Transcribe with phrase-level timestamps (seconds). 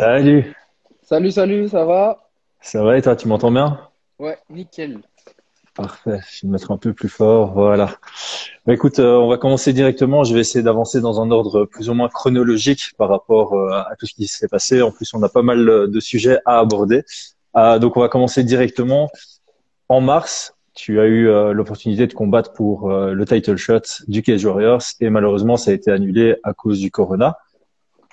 [0.00, 0.54] Salut,
[1.02, 2.30] Salut, salut, ça va?
[2.62, 3.78] ça va et toi, tu m'entends bien?
[4.18, 5.02] Ouais, nickel.
[5.74, 7.98] Parfait, je vais me mettre un peu plus fort, voilà.
[8.64, 11.90] Bah, écoute, euh, on va commencer directement, je vais essayer d'avancer dans un ordre plus
[11.90, 14.80] ou moins chronologique par rapport euh, à tout ce qui s'est passé.
[14.80, 17.02] En plus, on a pas mal euh, de sujets à aborder.
[17.58, 19.10] Euh, donc, on va commencer directement.
[19.90, 24.82] En mars, tu as eu l'opportunité de combattre pour le title shot du Cage Warriors
[25.00, 27.36] et malheureusement, ça a été annulé à cause du Corona.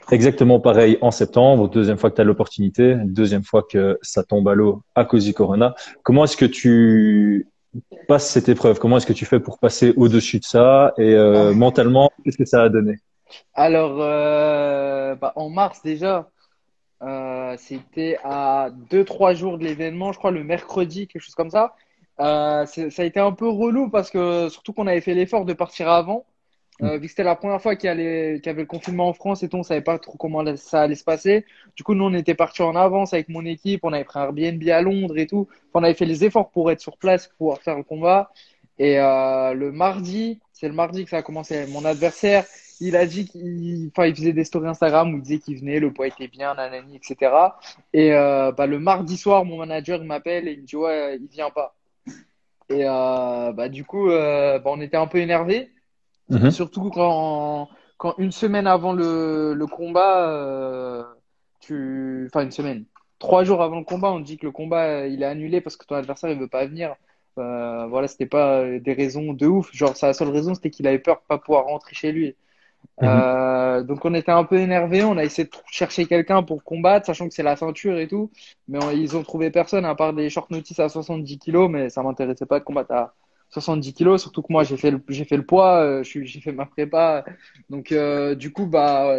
[0.10, 4.48] Exactement pareil en septembre, deuxième fois que tu as l'opportunité, deuxième fois que ça tombe
[4.48, 5.76] à l'eau à cause du corona.
[6.04, 7.48] Comment est-ce que tu
[8.08, 8.80] passes cette épreuve?
[8.80, 10.94] Comment est-ce que tu fais pour passer au-dessus de ça?
[10.98, 12.96] Et euh, mentalement, qu'est-ce que ça a donné?
[13.54, 16.30] Alors, euh, bah, en mars déjà,
[17.02, 21.52] euh, c'était à deux trois jours de l'événement, je crois le mercredi, quelque chose comme
[21.52, 21.74] ça.
[22.20, 25.54] Euh, ça a été un peu relou parce que surtout qu'on avait fait l'effort de
[25.54, 26.26] partir avant.
[26.84, 29.14] Euh, vu que c'était la première fois qu'il y, qu'il y avait le confinement en
[29.14, 31.46] France et tout, on savait pas trop comment ça allait se passer.
[31.76, 34.24] Du coup, nous, on était partis en avance avec mon équipe, on avait pris un
[34.26, 35.48] Airbnb à Londres et tout.
[35.70, 38.32] Enfin, on avait fait les efforts pour être sur place, pour pouvoir faire le combat.
[38.80, 41.66] Et euh, le mardi, c'est le mardi que ça a commencé.
[41.68, 42.46] Mon adversaire,
[42.80, 45.80] il a dit qu'il enfin, il faisait des stories Instagram où il disait qu'il venait,
[45.80, 47.32] le poids était bien, nanani, etc.
[47.94, 51.18] Et euh, bah, le mardi soir, mon manager il m'appelle et il me dit ouais,
[51.18, 51.76] il vient pas.
[52.70, 55.72] Et euh, bah, du coup, euh, bah, on était un peu énervés.
[56.30, 56.52] Mhm.
[56.52, 61.04] Surtout quand, quand une semaine avant le, le combat, euh,
[61.60, 62.86] tu, enfin une semaine,
[63.20, 65.78] trois jours avant le combat, on te dit que le combat il est annulé parce
[65.78, 66.96] que ton adversaire il veut pas venir.
[67.40, 69.72] Euh, voilà, c'était pas des raisons de ouf.
[69.74, 72.36] Genre, sa seule raison c'était qu'il avait peur de pas pouvoir rentrer chez lui.
[73.02, 73.08] Mhm.
[73.10, 77.06] Euh, donc on était un peu énervés, on a essayé de chercher quelqu'un pour combattre,
[77.06, 78.32] sachant que c'est la ceinture et tout,
[78.68, 81.90] mais on- ils ont trouvé personne à part des short notice à 70 kilos, mais
[81.90, 83.14] ça m'intéressait pas de combattre à
[83.50, 86.52] 70 kilos, surtout que moi j'ai fait le, j'ai fait le poids, euh, j'ai fait
[86.52, 87.26] ma prépa,
[87.70, 89.18] donc euh, du coup bah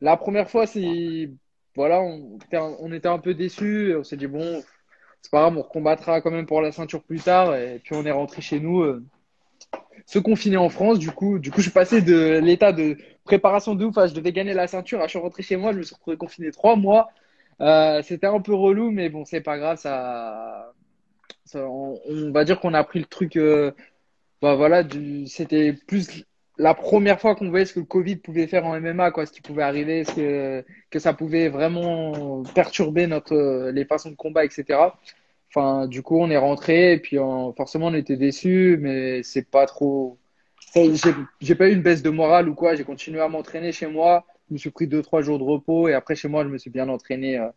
[0.00, 1.30] la première fois c'est
[1.76, 2.38] voilà on,
[2.80, 4.62] on était un peu déçus, on s'est dit bon
[5.22, 8.04] c'est pas grave, on recombattra quand même pour la ceinture plus tard, et puis on
[8.06, 8.82] est rentré chez nous.
[8.82, 9.04] euh,
[10.06, 10.98] se confiner en France.
[10.98, 14.32] Du coup, du coup, je suis passé de l'état de préparation de ouf je devais
[14.32, 16.76] gagner la ceinture à je suis rentré chez moi, je me suis retrouvé confiné trois
[16.76, 17.08] mois.
[17.60, 19.78] Euh, c'était un peu relou, mais bon, c'est pas grave.
[19.78, 20.72] Ça,
[21.54, 23.36] on, va dire qu'on a pris le truc.
[23.36, 23.72] euh,
[24.42, 24.82] bah voilà,
[25.26, 26.24] c'était plus
[26.58, 29.32] la première fois qu'on voyait ce que le Covid pouvait faire en MMA, quoi, ce
[29.32, 34.78] qui pouvait arriver, ce que, ça pouvait vraiment perturber notre, les façons de combat, etc.
[35.50, 37.16] Enfin, du coup, on est rentré et puis
[37.56, 40.18] forcément, on était déçus, mais c'est pas trop.
[40.74, 42.74] J'ai j'ai pas eu une baisse de morale ou quoi.
[42.74, 44.26] J'ai continué à m'entraîner chez moi.
[44.48, 46.58] Je me suis pris deux, trois jours de repos et après, chez moi, je me
[46.58, 47.48] suis bien entraîné euh,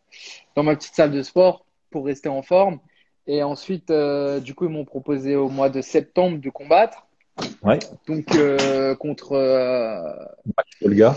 [0.55, 2.79] dans ma petite salle de sport pour rester en forme.
[3.27, 7.07] Et ensuite, euh, du coup, ils m'ont proposé au mois de septembre de combattre.
[7.61, 9.99] Ouais, Donc, euh, contre euh,
[10.81, 11.15] le gars.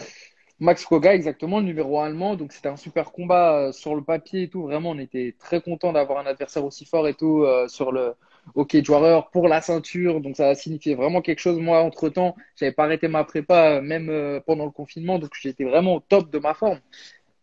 [0.58, 2.34] Max Koga, exactement, le numéro allemand.
[2.34, 4.64] Donc, c'était un super combat sur le papier et tout.
[4.64, 8.12] Vraiment, on était très content d'avoir un adversaire aussi fort et tout sur le
[8.54, 10.20] hockey joueur pour la ceinture.
[10.20, 11.58] Donc, ça a signifié vraiment quelque chose.
[11.58, 15.18] Moi, entre-temps, j'avais pas arrêté ma prépa, même pendant le confinement.
[15.18, 16.80] Donc, j'étais vraiment au top de ma forme.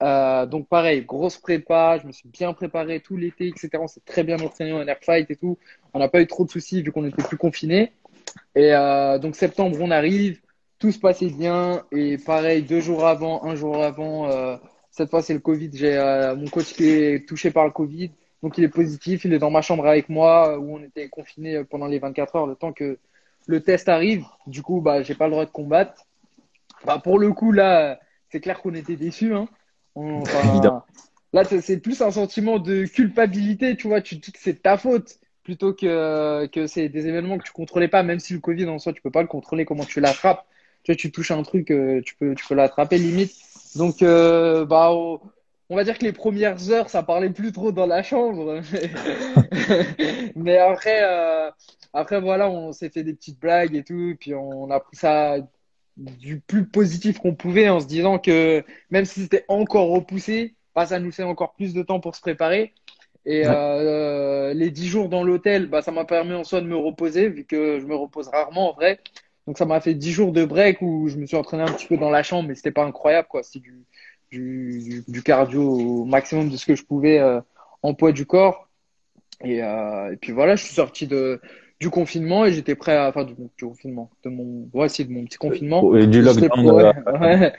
[0.03, 1.97] Euh, donc, pareil, grosse prépa.
[2.01, 3.69] Je me suis bien préparé tout l'été, etc.
[3.79, 5.57] On s'est très bien entraîné en air fight et tout.
[5.93, 7.91] On n'a pas eu trop de soucis vu qu'on était plus confinés.
[8.55, 10.39] Et euh, donc septembre, on arrive,
[10.79, 11.83] tout se passait bien.
[11.91, 14.57] Et pareil, deux jours avant, un jour avant, euh,
[14.91, 15.71] cette fois c'est le Covid.
[15.73, 15.97] J'ai
[16.37, 18.11] mon coach qui est touché par le Covid,
[18.43, 19.25] donc il est positif.
[19.25, 22.47] Il est dans ma chambre avec moi où on était confinés pendant les 24 heures,
[22.47, 22.99] le temps que
[23.47, 24.25] le test arrive.
[24.45, 26.05] Du coup, bah j'ai pas le droit de combattre.
[26.85, 27.99] Bah pour le coup là,
[28.29, 29.33] c'est clair qu'on était déçus.
[29.33, 29.47] Hein.
[29.97, 30.83] On- enfin,
[31.33, 34.01] là, c'est plus un sentiment de culpabilité, tu vois.
[34.01, 37.51] Tu te dis que c'est ta faute plutôt que, que c'est des événements que tu
[37.53, 39.99] contrôlais pas, même si le Covid en soi, tu peux pas le contrôler, comment tu
[40.01, 40.45] l'attrapes.
[40.83, 43.33] Tu vois, tu touches un truc, euh, tu peux, tu peux l'attraper limite.
[43.75, 47.85] Donc, euh, bah, on va dire que les premières heures, ça parlait plus trop dans
[47.85, 48.61] la chambre.
[50.35, 51.49] Mais après, euh,
[51.93, 55.37] après voilà, on s'est fait des petites blagues et tout, puis on a pris ça
[55.97, 60.85] du plus positif qu'on pouvait en se disant que même si c'était encore repoussé, bah,
[60.85, 62.73] ça nous fait encore plus de temps pour se préparer.
[63.25, 63.47] Et Ouais.
[63.47, 67.29] euh, les dix jours dans l'hôtel, bah, ça m'a permis en soi de me reposer,
[67.29, 68.99] vu que je me repose rarement en vrai.
[69.47, 71.87] Donc ça m'a fait dix jours de break où je me suis entraîné un petit
[71.87, 73.43] peu dans la chambre, mais c'était pas incroyable, quoi.
[73.43, 73.85] C'était du,
[74.31, 77.41] du, du cardio au maximum de ce que je pouvais euh,
[77.81, 78.69] en poids du corps.
[79.43, 81.41] Et, euh, et puis voilà, je suis sorti de,
[81.79, 85.11] du confinement et j'étais prêt à, enfin du, du confinement, de mon, ouais, si, de
[85.11, 85.95] mon petit confinement.
[85.95, 86.71] Et du J'étais lockdown.
[86.71, 87.53] ouais, euh, ouais.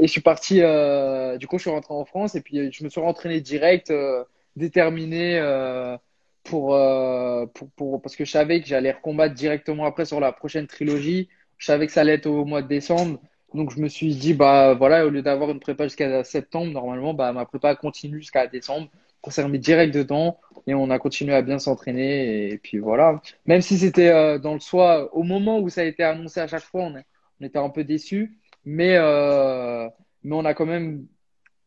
[0.00, 2.84] Et je suis parti, euh, du coup, je suis rentré en France et puis je
[2.84, 4.24] me suis rentraîné direct, euh,
[4.56, 5.96] déterminé euh,
[6.44, 10.32] pour, euh, pour, pour, parce que je savais que j'allais recombattre directement après sur la
[10.32, 11.28] prochaine trilogie.
[11.58, 13.20] Je savais que ça allait être au mois de décembre.
[13.52, 17.12] Donc je me suis dit, bah voilà, au lieu d'avoir une prépa jusqu'à septembre, normalement,
[17.14, 18.88] bah ma prépa continue jusqu'à décembre.
[19.22, 22.50] On s'est remis direct dedans et on a continué à bien s'entraîner.
[22.50, 23.20] Et puis voilà.
[23.46, 26.46] Même si c'était euh, dans le soi, au moment où ça a été annoncé à
[26.46, 28.38] chaque fois, on, était un peu déçus.
[28.64, 29.88] Mais, euh,
[30.24, 31.06] mais on a quand même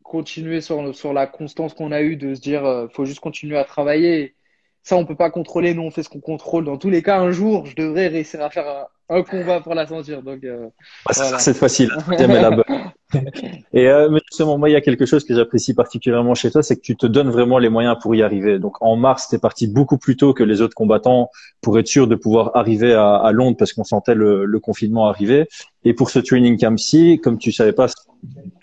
[0.02, 3.58] continué sur, sur la constance qu'on a eue de se dire, euh, faut juste continuer
[3.58, 4.36] à travailler.
[4.82, 5.74] Ça, on peut pas contrôler.
[5.74, 6.64] Nous, on fait ce qu'on contrôle.
[6.64, 9.86] Dans tous les cas, un jour, je devrais réussir à faire un combat pour la
[9.86, 10.22] ceinture.
[10.22, 10.68] Donc, euh,
[11.10, 11.90] c'est facile.
[13.74, 16.62] Et euh, mais justement, moi, il y a quelque chose que j'apprécie particulièrement chez toi,
[16.62, 18.58] c'est que tu te donnes vraiment les moyens pour y arriver.
[18.58, 21.28] Donc, en mars, tu es parti beaucoup plus tôt que les autres combattants
[21.60, 25.08] pour être sûr de pouvoir arriver à, à Londres parce qu'on sentait le, le, confinement
[25.08, 25.46] arriver.
[25.84, 27.88] Et pour ce training camp-ci, comme tu savais pas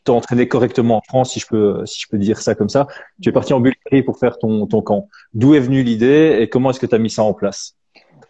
[0.04, 2.88] t'entraîner correctement en France, si je peux, si je peux dire ça comme ça,
[3.22, 5.10] tu es parti en Bulgarie pour faire ton, ton camp.
[5.34, 7.79] D'où est venue l'idée et comment est-ce que tu as mis ça en place?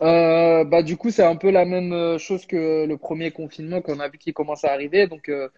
[0.01, 3.81] Euh, bah du coup c'est un peu la même euh, chose que le premier confinement
[3.81, 5.07] qu'on a vu qui commence à arriver.
[5.07, 5.49] Donc euh,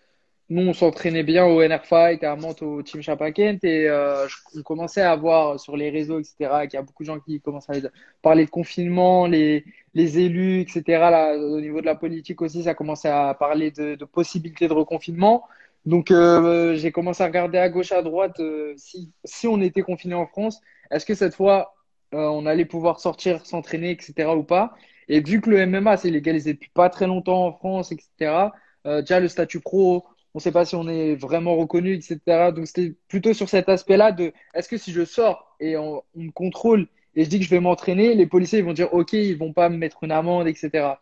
[0.49, 4.27] nous on s'entraînait bien au NR Fight à Mantes au Team Chapakent et euh,
[4.57, 7.39] on commençait à voir sur les réseaux etc qu'il y a beaucoup de gens qui
[7.41, 7.75] commencent à
[8.23, 12.73] parler de confinement les les élus etc là au niveau de la politique aussi ça
[12.75, 15.43] commençait à parler de, de possibilités de reconfinement.
[15.85, 18.41] Donc euh, j'ai commencé à regarder à gauche à droite
[18.77, 20.61] si si on était confiné en France.
[20.91, 21.73] Est-ce que cette fois
[22.13, 24.29] euh, on allait pouvoir sortir, s'entraîner, etc.
[24.35, 24.73] ou pas.
[25.07, 28.49] Et vu que le MMA s'est légalisé depuis pas très longtemps en France, etc.,
[28.85, 32.19] euh, déjà le statut pro, on ne sait pas si on est vraiment reconnu, etc.
[32.55, 36.31] Donc c'était plutôt sur cet aspect-là de est-ce que si je sors et on, me
[36.31, 39.37] contrôle et je dis que je vais m'entraîner, les policiers ils vont dire ok, ils
[39.37, 40.95] vont pas me mettre une amende, etc.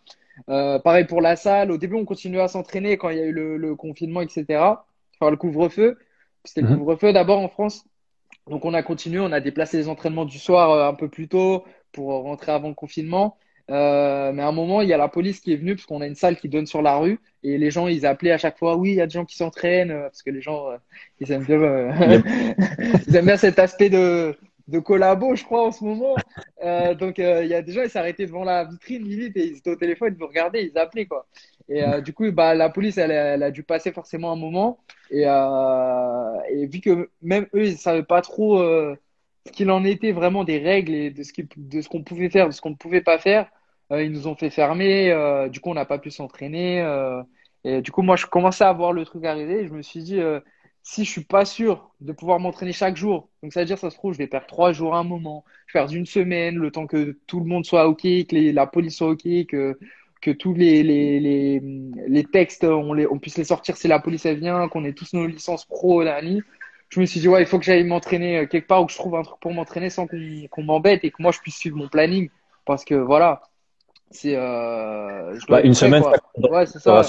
[0.48, 1.72] Euh, pareil pour la salle.
[1.72, 4.46] Au début, on continuait à s'entraîner quand il y a eu le, confinement, etc.
[5.20, 5.98] Enfin, le couvre-feu.
[6.46, 6.80] C'était le mhm.
[6.80, 7.86] couvre-feu d'abord en France.
[8.50, 11.28] Donc on a continué, on a déplacé les entraînements du soir euh, un peu plus
[11.28, 13.38] tôt pour rentrer avant le confinement.
[13.70, 16.02] Euh, mais à un moment, il y a la police qui est venue parce qu'on
[16.02, 18.58] a une salle qui donne sur la rue et les gens, ils appelaient à chaque
[18.58, 20.70] fois, oui, il y a des gens qui s'entraînent euh, parce que les gens,
[21.20, 21.58] ils aiment bien,
[23.08, 24.36] ils aiment bien cet aspect de,
[24.68, 26.16] de collabo, je crois, en ce moment.
[26.64, 29.58] Euh, donc, il y a des gens, ils s'arrêtaient devant la vitrine limite et ils
[29.58, 31.28] étaient au téléphone, ils vous regardaient, ils appelaient, quoi.
[31.70, 33.12] Et euh, du coup, bah, la police, elle,
[33.44, 34.80] a dû passer forcément un moment.
[35.12, 38.96] Et, euh, et vu que même eux, ils ne savaient pas trop euh,
[39.46, 42.62] ce qu'il en était vraiment des règles et de ce qu'on pouvait faire, de ce
[42.62, 43.50] qu'on ne pouvait pas faire,
[43.92, 45.48] ils nous ont fait fermer.
[45.52, 46.80] Du coup, on n'a pas pu s'entraîner.
[47.64, 49.68] et du coup, moi, je commençais à voir le truc arriver.
[49.68, 50.20] Je me suis dit,
[50.84, 53.90] si je suis pas sûr de pouvoir m'entraîner chaque jour, donc ça veut dire, ça
[53.90, 56.56] se trouve, je vais perdre trois jours à un moment, je vais perdre une semaine,
[56.56, 59.78] le temps que tout le monde soit OK, que la police soit OK, que
[60.22, 61.62] que tous les, les, les,
[62.08, 64.94] les textes, on, les, on puisse les sortir si la police elle vient, qu'on ait
[64.94, 66.42] tous nos licences pro, ligne.
[66.90, 68.92] Je me suis dit, ouais, il faut que j'aille m'entraîner euh, quelque part ou que
[68.92, 71.78] je trouve un truc pour m'entraîner sans qu'on m'embête et que moi je puisse suivre
[71.78, 72.30] mon planning.
[72.66, 73.42] Parce que voilà,
[74.12, 74.36] c'est.
[74.36, 76.04] Euh, bah, une semaine,
[76.38, 77.02] ouais, c'est ça.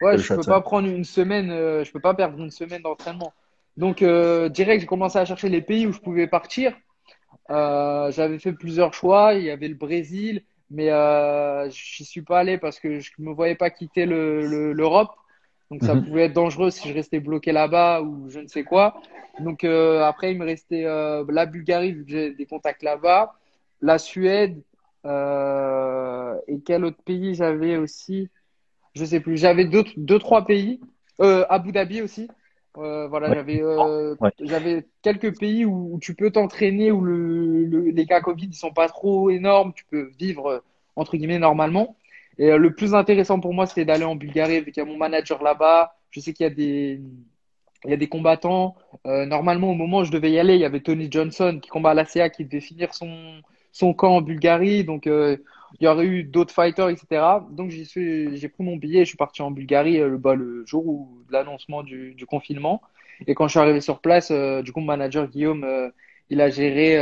[0.00, 3.32] Ouais, je peux pas prendre une semaine, euh, je peux pas perdre une semaine d'entraînement.
[3.76, 6.72] Donc, euh, direct, j'ai commencé à chercher les pays où je pouvais partir.
[7.48, 9.34] J'avais fait plusieurs choix.
[9.34, 13.32] Il y avait le Brésil, mais euh, j'y suis pas allé parce que je me
[13.32, 15.10] voyais pas quitter l'Europe.
[15.70, 16.04] Le, Donc ça mhm.
[16.04, 19.00] pouvait être dangereux si je restais bloqué là-bas ou je ne sais quoi.
[19.40, 23.34] Donc euh, après, il me restait euh, la Bulgarie vu que j'ai des contacts là-bas,
[23.80, 24.62] la Suède
[25.04, 28.28] euh, et quel autre pays j'avais aussi?
[28.94, 29.36] Je sais plus.
[29.36, 30.80] J'avais deux, deux trois pays.
[31.20, 32.28] Euh, Abu Dhabi aussi.
[32.78, 38.20] Euh, voilà, j'avais euh, j'avais quelques pays où, tu peux t'entraîner où le, les cas
[38.20, 40.58] Covid ne sont pas trop énormes, tu peux vivre euh,
[40.96, 41.96] entre guillemets normalement.
[42.38, 45.96] Et le plus intéressant pour moi, c'était d'aller en Bulgarie avec mon manager là-bas.
[46.10, 47.00] Je sais qu'il y a des
[47.84, 48.76] il y a des combattants.
[49.04, 51.90] normalement, au moment où je devais y aller, il y avait Tony Johnson qui combat
[51.90, 53.40] à l'ACA qui devait finir son
[53.72, 54.84] son camp en Bulgarie.
[54.84, 55.08] Donc
[55.80, 57.22] il y aurait eu d'autres fighters, etc.
[57.50, 61.32] Donc j'ai pris mon billet et je suis parti en Bulgarie euh, le jour de
[61.32, 62.82] l'annoncement du, confinement.
[63.26, 65.88] Et quand je suis arrivé sur place, euh, du coup, mon manager Guillaume, euh,
[66.30, 66.96] il a géré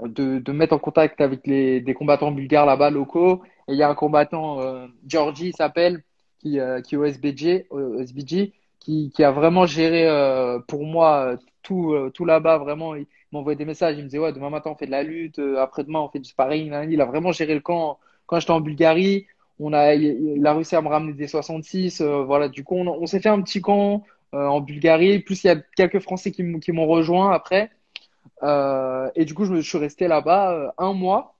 [0.00, 3.42] de, mettre en contact avec des combattants bulgares là-bas, locaux.
[3.68, 4.58] Et il y a un combattant,
[5.06, 6.02] Georgie s'appelle,
[6.40, 7.68] qui, qui est au SBG,
[8.00, 10.08] SBG qui, qui a vraiment géré
[10.66, 12.58] pour moi tout, tout là-bas.
[12.58, 12.94] Vraiment,
[13.34, 13.96] m'envoyait des messages.
[13.98, 15.38] Il me disait, ouais, demain matin, on fait de la lutte.
[15.38, 16.72] Euh, après-demain, on fait du sparring.
[16.90, 17.98] Il a vraiment géré le camp.
[18.26, 19.26] Quand j'étais en Bulgarie,
[19.60, 22.00] on a, il a réussi à me ramener des 66.
[22.00, 25.18] Euh, voilà, du coup, on, s'est fait un petit camp euh, en Bulgarie.
[25.20, 27.70] Plus, il y a quelques Français qui, m'ont rejoint après.
[28.42, 31.34] et du coup, je, me, suis resté là-bas un mois.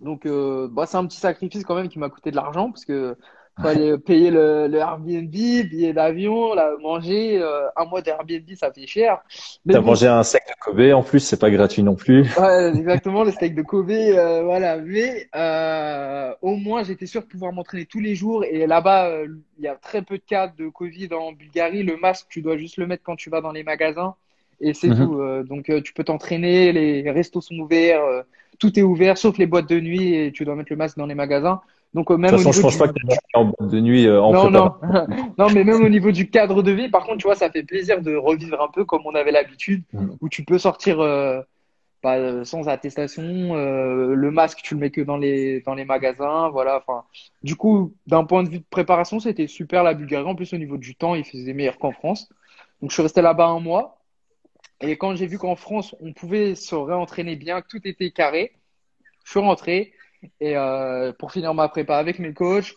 [0.00, 3.16] Donc, bah, c'est un petit sacrifice quand même qui m'a coûté de l'argent parce que
[3.62, 7.40] fallait payer le, le Airbnb, billet d'avion, la manger.
[7.40, 9.20] Euh, un mois d'Airbnb, ça fait cher.
[9.68, 12.28] T'as mangé un steak de Kobe en plus, c'est pas gratuit non plus.
[12.40, 14.78] Ouais, exactement, le steak de Kobe, euh, voilà.
[14.78, 18.44] Mais euh, au moins, j'étais sûr de pouvoir m'entraîner tous les jours.
[18.44, 21.82] Et là-bas, euh, il y a très peu de cas de Covid en Bulgarie.
[21.82, 24.14] Le masque, tu dois juste le mettre quand tu vas dans les magasins.
[24.60, 25.06] Et c'est mhm.
[25.06, 25.44] tout.
[25.44, 28.02] donc, tu peux t'entraîner, les restos sont ouverts,
[28.60, 31.06] tout est ouvert, sauf les boîtes de nuit, et tu dois mettre le masque dans
[31.06, 31.60] les magasins.
[31.94, 34.06] Donc, euh, même de toute façon, je pense pas que tu en boîte de nuit
[34.06, 34.74] euh, en Non, non.
[35.38, 37.64] non, mais même au niveau du cadre de vie, par contre, tu vois, ça fait
[37.64, 40.10] plaisir de revivre un peu comme on avait l'habitude, mm.
[40.20, 41.40] où tu peux sortir euh,
[42.02, 43.54] bah, sans attestation.
[43.54, 46.50] le masque, tu le mets que dans les, dans les magasins.
[46.50, 46.76] Voilà.
[46.86, 47.04] Enfin,
[47.42, 50.26] du coup, d'un point de vue de préparation, c'était super la Bulgarie.
[50.28, 52.28] En plus, au niveau du temps, il faisait meilleur qu'en France.
[52.80, 53.99] Donc, je suis resté là-bas un mois.
[54.80, 58.52] Et quand j'ai vu qu'en France, on pouvait se réentraîner bien, que tout était carré,
[59.24, 59.92] je suis rentré.
[60.40, 62.74] Et euh, pour finir ma prépa avec mes coachs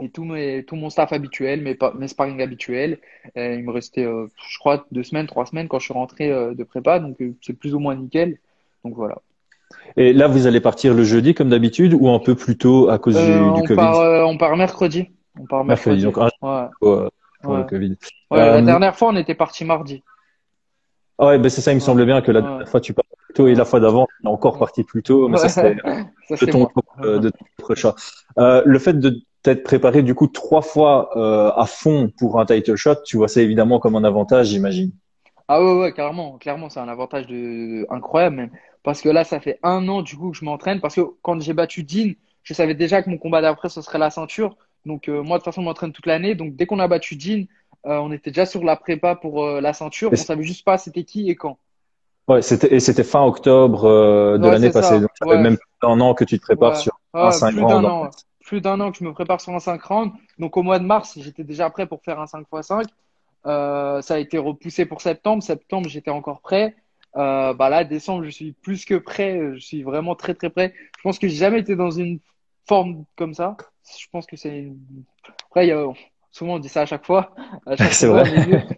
[0.00, 2.98] et tout, mes, tout mon staff habituel, mes, mes sparring habituels,
[3.36, 6.54] il me restait, euh, je crois, deux semaines, trois semaines quand je suis rentré euh,
[6.54, 6.98] de prépa.
[6.98, 8.38] Donc, c'est plus ou moins nickel.
[8.84, 9.18] Donc, voilà.
[9.96, 12.98] Et là, vous allez partir le jeudi comme d'habitude ou un peu plus tôt à
[12.98, 13.76] cause du, on Covid?
[13.76, 15.10] part, On part mercredi.
[15.38, 16.02] On part mercredi.
[16.02, 16.68] donc un ouais.
[16.80, 17.10] pour,
[17.42, 17.96] pour le Covid.
[18.30, 20.02] la dernière fois, on était parti mardi.
[21.20, 23.04] Ah ouais, ben c'est ça, il me semblait bien que la dernière fois, tu pars
[23.26, 25.74] plus tôt et la fois d'avant, tu es encore parti plus tôt, mais ça, c'était
[25.74, 26.68] de ton,
[27.02, 27.92] euh, de ton
[28.38, 32.46] Euh, le fait de t'être préparé, du coup, trois fois euh, à fond pour un
[32.46, 34.92] title shot, tu vois ça évidemment comme un avantage, j'imagine.
[35.46, 37.84] Ah ouais, ouais, carrément, clairement, c'est un avantage de...
[37.90, 38.50] incroyable même.
[38.82, 40.80] Parce que là, ça fait un an, du coup, que je m'entraîne.
[40.80, 42.12] Parce que quand j'ai battu Dean,
[42.44, 44.56] je savais déjà que mon combat d'après, ce serait la ceinture.
[44.86, 46.34] Donc, euh, moi, de toute façon, je m'entraîne toute l'année.
[46.34, 47.44] Donc, dès qu'on a battu Dean,
[47.84, 50.10] on était déjà sur la prépa pour euh, la ceinture.
[50.12, 51.58] On savait juste pas c'était qui et quand.
[52.28, 55.00] Ouais, c'était et c'était fin octobre euh, de l'année passée.
[55.00, 57.60] Donc ça fait même plus d'un an que tu te prépares sur un 5 plus
[57.62, 58.10] d'un an,
[58.44, 60.14] plus d'un an que je me prépare sur un 5 rounds.
[60.38, 62.86] Donc au mois de mars, j'étais déjà prêt pour faire un 5 x 5.
[63.44, 65.42] ça a été repoussé pour septembre.
[65.42, 66.76] Septembre, j'étais encore prêt.
[67.14, 69.40] bah là, décembre, je suis plus que prêt.
[69.54, 70.74] Je suis vraiment très très prêt.
[70.98, 72.20] Je pense que j'ai jamais été dans une
[72.68, 73.56] forme comme ça.
[73.98, 74.78] Je pense que c'est une...
[75.46, 75.84] après il y a
[76.30, 77.34] Souvent, on dit ça à chaque fois.
[77.92, 78.24] C'est vrai.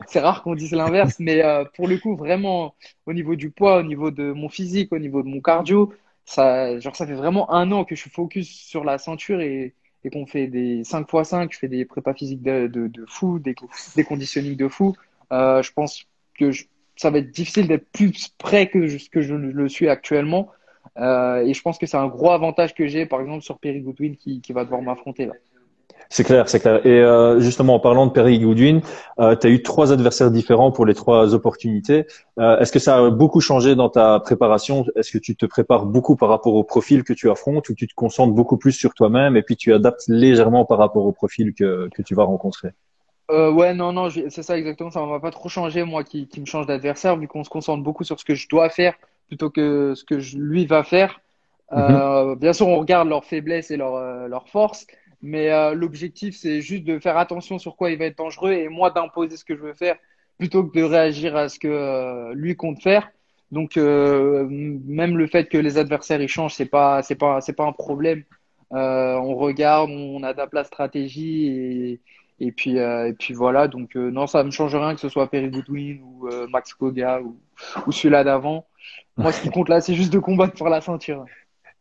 [0.07, 2.75] C'est rare qu'on dise l'inverse, mais euh, pour le coup, vraiment,
[3.07, 5.93] au niveau du poids, au niveau de mon physique, au niveau de mon cardio,
[6.25, 9.75] ça, genre, ça fait vraiment un an que je suis focus sur la ceinture et,
[10.05, 13.05] et qu'on fait des 5 x 5, je fais des prépas physiques de, de, de
[13.07, 13.55] fou, des,
[13.97, 14.95] des conditionnings de fou.
[15.33, 16.05] Euh, je pense
[16.39, 16.51] que
[16.97, 20.51] ça va être difficile d'être plus près que ce que je le suis actuellement.
[20.99, 23.81] Euh, et je pense que c'est un gros avantage que j'ai, par exemple, sur Perry
[23.81, 25.35] Goodwin qui, qui va devoir m'affronter là.
[26.13, 26.85] C'est clair, c'est clair.
[26.87, 28.83] Et euh, justement, en parlant de Perry Goodwin,
[29.19, 32.07] euh, tu as eu trois adversaires différents pour les trois opportunités.
[32.39, 34.85] Euh, Est-ce que ça a beaucoup changé dans ta préparation?
[34.95, 37.89] Est-ce que tu te prépares beaucoup par rapport au profil que tu affrontes ou tu
[37.89, 41.55] te concentres beaucoup plus sur toi-même et puis tu adaptes légèrement par rapport au profil
[41.55, 42.73] que, que tu vas rencontrer?
[43.31, 44.91] Euh, ouais, non, non, c'est ça exactement.
[44.91, 47.49] Ça ne va pas trop changer, moi, qui, qui me change d'adversaire, vu qu'on se
[47.49, 48.93] concentre beaucoup sur ce que je dois faire
[49.29, 51.23] plutôt que ce que je, lui va faire.
[51.73, 52.39] Euh, mhm.
[52.39, 54.87] Bien sûr, on regarde leurs faiblesses et leurs euh, leurs forces,
[55.23, 58.69] mais euh, l'objectif, c'est juste de faire attention sur quoi il va être dangereux et
[58.69, 59.97] moi d'imposer ce que je veux faire
[60.39, 63.11] plutôt que de réagir à ce que euh, lui compte faire.
[63.53, 67.53] Donc euh, même le fait que les adversaires ils changent, c'est pas c'est pas c'est
[67.53, 68.25] pas un problème.
[68.71, 72.01] on regarde, on adapte la stratégie et
[72.41, 73.69] et puis et puis voilà.
[73.69, 77.39] Donc non, ça me change rien que ce soit Perry Goodwin ou Max Koga ou,
[77.87, 78.67] ou celui-là d'avant.
[79.17, 81.27] Moi, ce qui compte là, c'est juste de combattre pour la ceinture.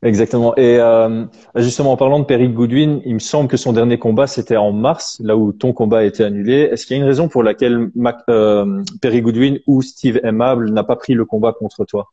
[0.03, 0.55] Exactement.
[0.55, 4.25] Et euh, justement, en parlant de Perry Goodwin, il me semble que son dernier combat,
[4.25, 6.70] c'était en mars, là où ton combat a été annulé.
[6.72, 10.72] Est-ce qu'il y a une raison pour laquelle Mac, euh, Perry Goodwin ou Steve Aimable
[10.72, 12.12] n'a pas pris le combat contre toi?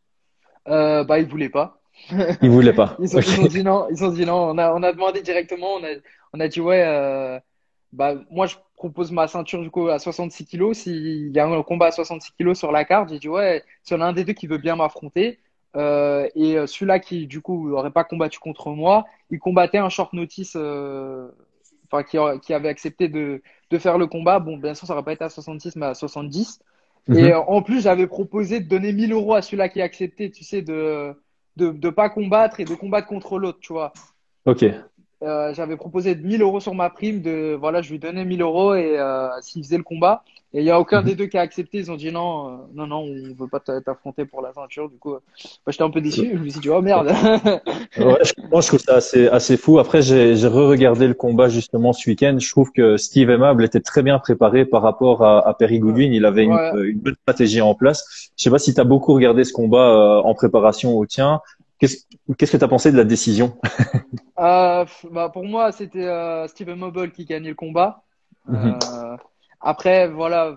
[0.68, 1.80] Euh, Bah, il voulait pas.
[2.42, 2.94] il voulait pas.
[3.00, 3.86] ils, ont, ils, ont, dit non.
[3.90, 4.50] Ils ont dit non.
[4.50, 5.76] On a, on a demandé directement.
[5.80, 5.88] On a,
[6.34, 6.84] on a dit ouais.
[6.86, 7.40] Euh,
[7.94, 10.76] bah, moi, je propose ma ceinture du coup à 66 kilos.
[10.76, 13.64] S'il y a un combat à 66 kilos sur la carte, j'ai dit ouais.
[13.82, 15.38] Si on a un des deux qui veut bien m'affronter,
[15.76, 19.88] euh, et euh, celui-là qui, du coup, n'aurait pas combattu contre moi, il combattait un
[19.88, 21.28] short notice, euh,
[21.90, 24.38] enfin, qui, qui, avait accepté de, de, faire le combat.
[24.38, 26.60] Bon, bien sûr, ça n'aurait pas été à 66, mais à 70.
[27.08, 27.42] Et mhm.
[27.46, 30.62] en plus, j'avais proposé de donner 1000 euros à celui-là qui a accepté, tu sais,
[30.62, 31.14] de
[31.58, 33.92] de, de pas combattre et de combattre contre l'autre, tu vois.
[34.46, 34.64] Ok.
[35.24, 38.74] Euh, j'avais proposé 1000 euros sur ma prime de voilà je lui donnais 1000 euros
[38.76, 40.22] et euh, s'il faisait le combat.
[40.54, 41.06] Et il y a aucun mhm.
[41.08, 41.78] des deux qui a accepté.
[41.78, 44.88] Ils ont dit non euh, non non on veut pas t'affronter pour la ceinture.
[44.88, 45.20] Du coup euh,
[45.66, 46.30] j'étais un peu déçu.
[46.32, 47.08] Je me suis dit oh merde.
[47.98, 49.80] Ouais, je, moi, je trouve ça assez assez fou.
[49.80, 52.36] Après j'ai j'ai re-regardé le combat justement ce week-end.
[52.38, 56.12] Je trouve que Steve Aimable était très bien préparé par rapport à, à Perry Goodwin.
[56.12, 58.30] Il avait une, une bonne stratégie en place.
[58.36, 61.40] Je sais pas si tu as beaucoup regardé ce combat en préparation au tien
[61.78, 63.58] Qu'est-ce que tu as pensé de la décision?
[64.38, 68.04] Euh, bah pour moi, c'était euh, Steven Mobile qui gagnait le combat.
[68.48, 68.78] Mhm.
[68.82, 69.16] Euh,
[69.60, 70.56] après, voilà,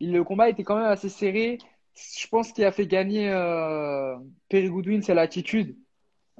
[0.00, 1.58] il- le combat était quand même assez serré.
[1.94, 4.16] Je pense qu'il a fait gagner euh,
[4.48, 5.76] Perry Goodwin, c'est l'attitude.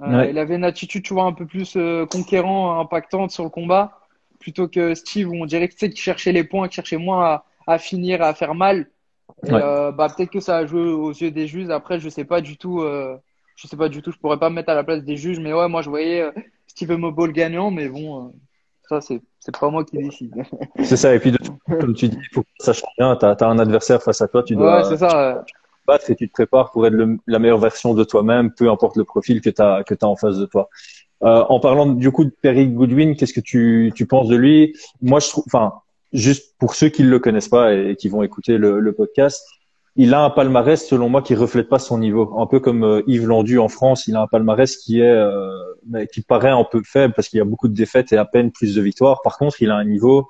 [0.06, 1.76] Ouais, il avait une attitude, tu vois, un peu plus
[2.10, 4.00] conquérant, impactante sur le combat,
[4.40, 7.24] plutôt que Steve, où on dirait tu sais, qu'il cherchait les points, qu'il cherchait moins
[7.26, 8.90] à, à finir, à faire mal.
[9.42, 9.62] Ouais.
[9.92, 11.70] bah peut-être que ça a joué aux yeux des juges.
[11.70, 12.82] Après, je sais pas du tout.
[13.60, 14.10] Je sais pas du tout.
[14.12, 15.38] Je pourrais pas me mettre à la place des juges.
[15.40, 16.30] Mais ouais, moi je voyais euh,
[16.66, 17.70] Steven Mobile gagnant.
[17.70, 18.30] Mais bon, euh,
[18.88, 20.34] ça c'est c'est pas moi qui décide.
[20.82, 21.14] C'est ça.
[21.14, 21.38] Et puis, de
[21.80, 23.16] comme tu dis, il faut que ça change bien.
[23.16, 25.30] Tu as, un adversaire face à toi, tu Ouais, dois ça.
[25.30, 25.40] euh.
[25.86, 28.96] battre et tu te prépares pour être le- la meilleure version de toi-même, peu importe
[28.96, 30.68] le profil que tu as, que tu en face de toi.
[31.22, 34.74] Euh, en parlant du coup de Perry Goodwin, qu'est-ce que tu, tu penses de lui?
[35.00, 35.72] Moi, je trouve, enfin,
[36.12, 39.46] juste pour ceux qui ne le connaissent pas et qui vont écouter le, le podcast,
[39.96, 42.38] il a un palmarès, selon moi, qui reflète pas son niveau.
[42.38, 46.06] Un peu comme euh, Yves Landu en France, il a un palmarès qui est, euh,
[46.12, 48.52] qui paraît un peu faible parce qu'il y a beaucoup de défaites et à peine
[48.52, 49.20] plus de victoires.
[49.22, 50.28] Par contre, il a un niveau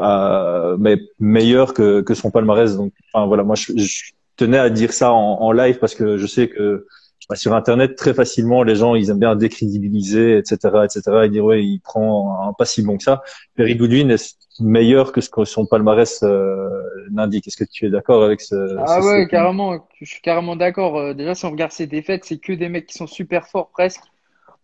[0.00, 2.76] euh, mais meilleur que, que son palmarès.
[2.76, 6.16] Donc, enfin, voilà, moi, je, je tenais à dire ça en, en live parce que
[6.16, 6.86] je sais que
[7.28, 11.44] bah, sur Internet, très facilement, les gens, ils aiment bien décrédibiliser, etc., etc., et dire,
[11.44, 13.22] ouais, il prend un pas si bon que ça.
[13.54, 16.68] Perry Goodwin est meilleur que ce que son palmarès euh,
[17.10, 17.46] n'indique.
[17.46, 19.88] Est-ce que tu es d'accord avec ce, Ah ce ouais, statement carrément.
[20.00, 20.98] Je suis carrément d'accord.
[20.98, 23.70] Euh, déjà, si on regarde ses défaites, c'est que des mecs qui sont super forts
[23.70, 24.02] presque.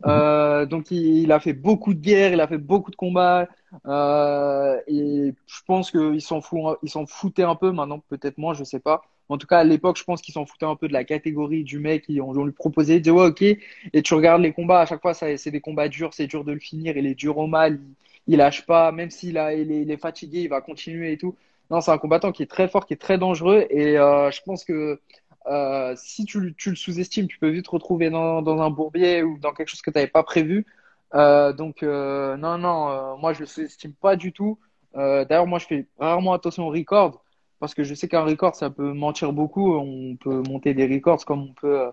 [0.05, 0.11] Mhm.
[0.11, 3.49] Euh, donc il, il a fait beaucoup de guerres, il a fait beaucoup de combats.
[3.87, 7.73] Euh, et je pense qu'ils s'en foutent, ils s'en foutaient un peu.
[7.73, 9.03] Maintenant, peut-être moins, je sais pas.
[9.29, 11.65] En tout cas, à l'époque, je pense qu'ils s'en foutaient un peu de la catégorie
[11.65, 12.05] du mec.
[12.09, 13.43] Ils ont, ils ont lui proposé, ils disaient, ouais, ok.
[13.43, 16.53] Et tu regardes les combats, à chaque fois, c'est des combats durs, c'est dur de
[16.53, 16.97] le finir.
[16.97, 17.95] Il est dur au mal, il,
[18.27, 18.93] il lâche pas.
[18.93, 21.37] Même s'il est, fatigué, il va continuer et tout.
[21.71, 23.67] Non, c'est un combattant qui est très fort, qui est très dangereux.
[23.71, 25.01] Et euh, je pense que
[25.47, 29.53] euh, si tu, le sous-estimes, tu peux vite te retrouver dans, un bourbier ou dans
[29.53, 30.67] quelque chose que tu n'avais pas prévu.
[31.15, 34.59] Euh, donc, non, non, moi, je le sous-estime pas du tout.
[34.95, 37.23] D'ailleurs, moi, je fais rarement attention au record
[37.59, 39.75] parce que je sais qu'un record, ça peut mentir beaucoup.
[39.77, 41.91] On peut monter des records comme on peut,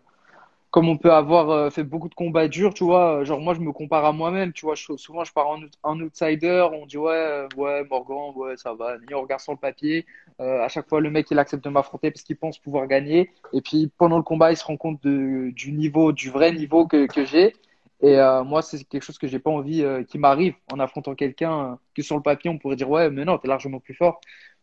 [0.73, 3.23] comme on peut avoir euh, fait beaucoup de combats durs, tu vois.
[3.23, 4.73] Genre, moi, je me compare à moi-même, tu vois.
[4.73, 6.67] Je- souvent, je pars en, out- en outsider.
[6.73, 8.95] On dit, ouais, euh, ouais, Morgan, ouais, ça va.
[9.13, 10.07] On regarde sur le papier.
[10.41, 13.29] Euh, à chaque fois, le mec, il accepte de m'affronter parce qu'il pense pouvoir gagner.
[13.53, 16.87] Et puis, pendant le combat, il se rend compte de, du niveau, du vrai niveau
[16.87, 17.53] que, que j'ai.
[18.01, 21.13] Et euh, moi, c'est quelque chose que j'ai pas envie euh, qui m'arrive en affrontant
[21.15, 23.93] quelqu'un euh, que sur le papier, on pourrait dire, ouais, mais non, t'es largement plus
[23.93, 24.19] fort.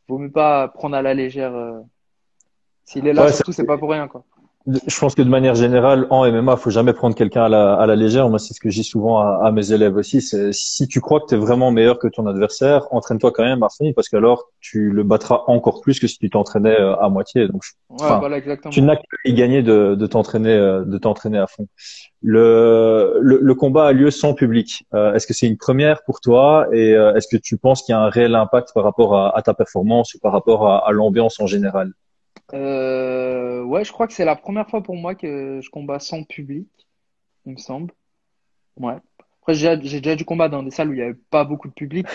[0.08, 1.54] Vaut mieux pas prendre à la légère.
[1.54, 1.80] euh,
[2.84, 4.24] S'il est là, Ouais, surtout, c'est pas pour rien, quoi.
[4.66, 7.86] Je pense que de manière générale, en MMA, faut jamais prendre quelqu'un à la, à
[7.86, 8.28] la légère.
[8.28, 10.20] Moi, c'est ce que je dis souvent à, à mes élèves aussi.
[10.20, 13.62] C'est si tu crois que tu es vraiment meilleur que ton adversaire, entraîne-toi quand même
[13.62, 17.08] à fond, parce qu'alors tu le battras encore plus que si tu t'entraînais euh, à
[17.08, 17.48] moitié.
[17.48, 18.70] Donc, je- Ouais, enfin, voilà, exactement.
[18.70, 21.66] tu n'as qu'à y gagner de, de t'entraîner, euh, de t'entraîner à fond.
[22.22, 24.84] Le, le, le combat a lieu sans public.
[24.94, 26.66] Euh, est-ce que c'est une première pour toi?
[26.72, 29.36] Et euh, est-ce que tu penses qu'il y a un réel impact par rapport à,
[29.36, 31.92] à ta performance ou par rapport à, à l'ambiance en général?
[32.54, 36.24] Euh, ouais, je crois que c'est la première fois pour moi que je combats sans
[36.24, 36.68] public,
[37.46, 37.92] il me semble.
[38.76, 38.96] Ouais.
[39.42, 41.72] Après, j'ai déjà, dû combattre dans des salles où il n'y avait pas beaucoup de
[41.72, 42.06] public.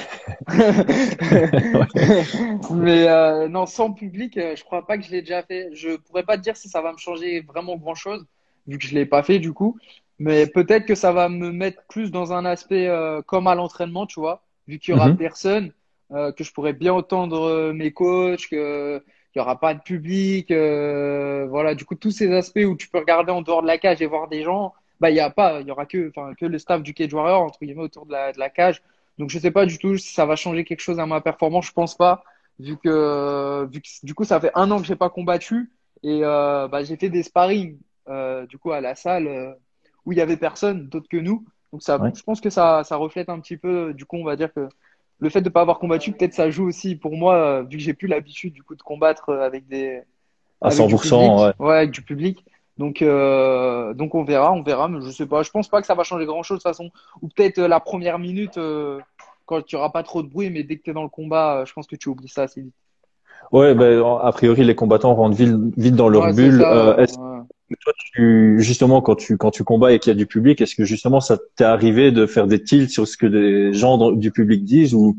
[2.72, 5.70] Mais euh, non, sans public, euh, je crois pas que je l'ai déjà fait.
[5.74, 8.26] Je pourrais pas te dire si ça va me changer vraiment grand-chose,
[8.68, 9.78] vu que je l'ai pas fait du coup.
[10.20, 14.06] Mais peut-être que ça va me mettre plus dans un aspect euh, comme à l'entraînement,
[14.06, 15.18] tu vois, vu qu'il y aura Mhm.
[15.18, 15.72] personne,
[16.12, 19.04] euh, que je pourrais bien entendre mes coachs, que
[19.36, 21.76] il y aura pas de public, euh, voilà.
[21.76, 24.06] Du coup, tous ces aspects où tu peux regarder en dehors de la cage et
[24.08, 26.58] voir des gens, bah il y a pas, il y aura que, enfin, que le
[26.60, 28.82] staff du Cage Warrior entre guillemets autour de la, de la cage.
[29.18, 31.68] Donc je sais pas du tout si ça va changer quelque chose à ma performance.
[31.68, 32.24] Je pense pas,
[32.60, 35.72] vu que, vu que du coup ça fait un an que j'ai pas combattu
[36.04, 37.78] et euh, bah, j'ai fait des sparring
[38.10, 39.54] euh, du coup à la salle euh,
[40.06, 41.46] où il y avait personne d'autre que nous.
[41.72, 42.12] Donc ça, Ouais.
[42.14, 43.94] je pense que ça, ça reflète un petit peu.
[43.94, 44.68] Du coup, on va dire que
[45.20, 47.84] le fait de pas avoir combattu, peut-être ça joue aussi pour moi, euh, vu que
[47.84, 50.02] j'ai plus l'habitude du coup de combattre euh, avec des
[50.62, 51.52] À avec du 100%, ouais.
[51.52, 52.46] public, ouais, avec du public.
[52.78, 55.44] Donc, euh, donc on verra, on verra, mais je sais pas.
[55.44, 56.92] Je pense pas que ça va changer grand-chose de toute façon.
[57.22, 59.00] Ou peut-être euh, la première minute, euh,
[59.46, 61.64] quand tu auras pas trop de bruit, mais dès que tu es dans le combat,
[61.66, 62.74] je pense que tu oublies ça assez vite.
[63.52, 66.60] Ouais, ben, a priori, les combattants rentrent vite, vite dans leur Ouais, bulle.
[66.60, 66.74] ça.
[66.74, 67.40] Euh, est-ce ouais.
[67.70, 70.62] Que toi, tu, justement, quand tu, quand tu combats et qu'il y a du public,
[70.62, 73.98] est-ce que justement, ça t'est arrivé de faire des tilts sur ce que les gens
[73.98, 75.18] dans- du public disent ou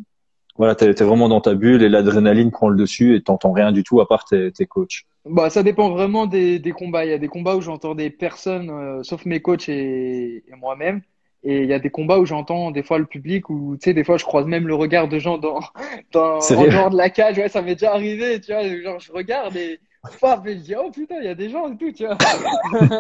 [0.56, 3.82] voilà, t'es, vraiment dans ta bulle et l'adrénaline prend le dessus et t'entends rien du
[3.84, 5.02] tout à part tes, tes coachs?
[5.26, 7.04] Bah, ça dépend vraiment des, des combats.
[7.04, 10.54] Il y a des combats où j'entends des personnes, euh, sauf mes coachs et, et
[10.56, 11.02] moi-même.
[11.42, 13.94] Et il y a des combats où j'entends des fois le public, où tu sais,
[13.94, 15.60] des fois je croise même le regard de gens dans,
[16.12, 17.38] dans, en dehors de la cage.
[17.38, 18.62] Ouais, ça m'est déjà arrivé, tu vois.
[18.82, 19.78] Genre, je regarde et
[20.44, 22.16] je dis, oh putain, il y a des gens et tout, tu vois.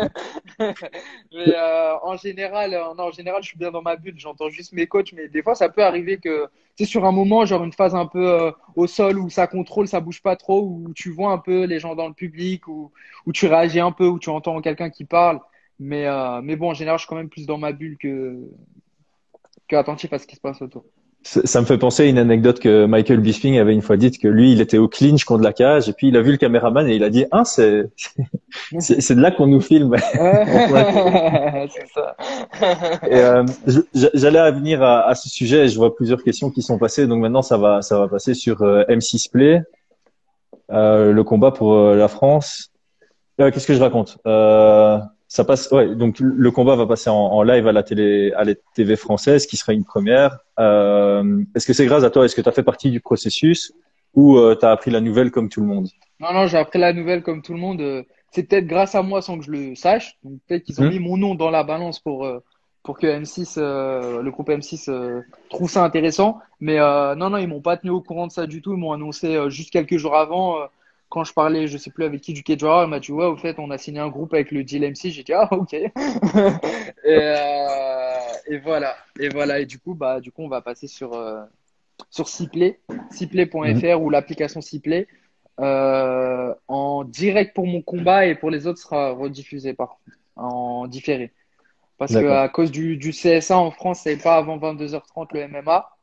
[0.58, 4.14] mais euh, en général, euh, non, en général, je suis bien dans ma bulle.
[4.18, 7.12] J'entends juste mes coachs, mais des fois, ça peut arriver que, tu sais, sur un
[7.12, 10.36] moment, genre une phase un peu euh, au sol où ça contrôle, ça bouge pas
[10.36, 12.92] trop, où tu vois un peu les gens dans le public, où,
[13.26, 15.40] où tu réagis un peu, où tu entends quelqu'un qui parle.
[15.78, 16.06] Mais,
[16.42, 18.48] mais bon, en général, je suis quand même plus dans ma bulle que,
[19.68, 20.84] que attentif à ce qui se passe autour.
[21.26, 24.28] Ça me fait penser à une anecdote que Michael Bisping avait une fois dite que
[24.28, 26.88] lui, il était au clinch contre la cage et puis il a vu le caméraman
[26.88, 27.90] et il a dit ah c'est
[28.78, 29.96] c'est de là qu'on nous filme.
[30.06, 32.16] c'est ça.
[33.10, 33.44] et euh,
[34.14, 35.66] j'allais venir à, à, ce sujet.
[35.66, 38.62] Je vois plusieurs questions qui sont passées donc maintenant ça va ça va passer sur
[38.62, 39.62] euh, M6 Play,
[40.70, 42.70] euh, le combat pour euh, la France.
[43.38, 44.18] Qu'est-ce que je raconte?
[45.36, 45.94] Ça passe, ouais.
[45.94, 49.46] Donc le combat va passer en, en, live à la télé, à la TV française,
[49.46, 50.38] qui sera une première.
[50.58, 52.24] Euh, Est-ce que c'est grâce à toi?
[52.24, 53.74] Est-ce que tu as fait partie du processus?
[54.14, 55.88] Ou euh, tu as appris la nouvelle comme tout le monde?
[56.20, 57.82] Non, non, j'ai appris la nouvelle comme tout le monde.
[57.82, 60.16] Euh, c'est peut-être grâce à moi sans que je le sache.
[60.24, 60.90] Donc peut-être qu'ils ont mmh.
[60.90, 62.26] mis mon nom dans la balance pour
[62.82, 64.90] pour que M6, euh, le groupe M6
[65.50, 66.38] trouve ça intéressant.
[66.60, 68.72] Mais non, non, ils m'ont pas tenu au courant de ça du tout.
[68.72, 70.56] Ils m'ont annoncé juste quelques jours avant
[71.08, 73.26] quand je parlais, je sais plus avec qui du Cage Warrior, il m'a dit ouais,
[73.26, 75.10] au fait, on a signé un groupe avec le deal MC.
[75.10, 75.72] J'ai dit ah ok.
[75.74, 75.90] et,
[77.04, 81.14] euh, et, voilà, et voilà, et du coup bah du coup on va passer sur
[81.14, 81.44] euh,
[82.10, 84.02] sur Ciplay, ciplay.fr mhm.
[84.02, 85.06] ou l'application Ciplay
[85.60, 89.98] euh, en direct pour mon combat et pour les autres sera rediffusé par
[90.36, 91.32] en différé.
[91.98, 95.96] Parce que à cause du, du CSA en France, c'est pas avant 22h30 le MMA.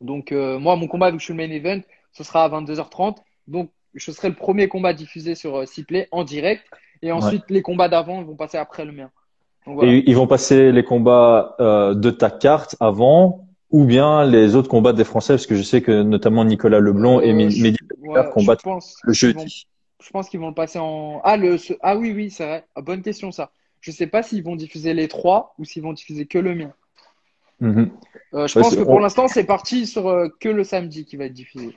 [0.00, 2.48] Donc euh, moi mon combat vu que je suis le main event, ce sera à
[2.48, 3.18] 22h30.
[3.46, 6.64] Donc je serai le premier combat diffusé sur euh, Ciplay en direct.
[7.02, 9.10] Et ensuite, les combats d'avant vont passer après le mien.
[9.82, 14.68] Et ils vont passer les combats euh, de ta carte avant ou bien les autres
[14.68, 17.78] combats des Français Parce que je sais que notamment Nicolas Leblond et euh, Mehdi
[18.32, 18.64] combattent
[19.02, 19.66] le jeudi.
[20.02, 21.20] je pense qu'ils vont le passer en.
[21.24, 22.64] Ah, le, ah oui, oui, c'est vrai.
[22.74, 23.50] Ah, bonne question, ça.
[23.80, 26.72] Je sais pas s'ils vont diffuser les trois ou s'ils vont diffuser que le mien.
[27.60, 27.90] Mhm.
[28.34, 31.32] Euh, je pense que pour l'instant, c'est parti sur que le samedi qui va être
[31.32, 31.76] diffusé.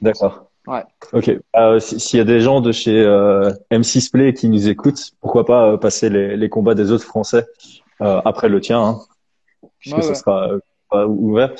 [0.00, 0.51] D'accord.
[0.66, 0.82] Ouais.
[1.12, 1.30] Ok.
[1.56, 5.44] Euh, S'il y a des gens de chez euh, M6 Play qui nous écoutent, pourquoi
[5.44, 7.46] pas euh, passer les, les, combats des autres Français
[8.00, 9.00] euh, après le tien, hein,
[9.80, 10.50] puisque ce sera
[10.94, 11.54] euh, ouvert.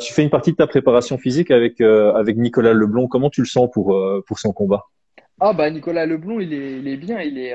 [0.00, 3.06] tu fais une partie de ta préparation physique avec avec Nicolas Leblond.
[3.06, 3.94] Comment tu le sens pour
[4.26, 4.84] pour son combat?
[5.40, 7.20] Ah bah Nicolas Leblond, il est il est bien.
[7.20, 7.54] Il est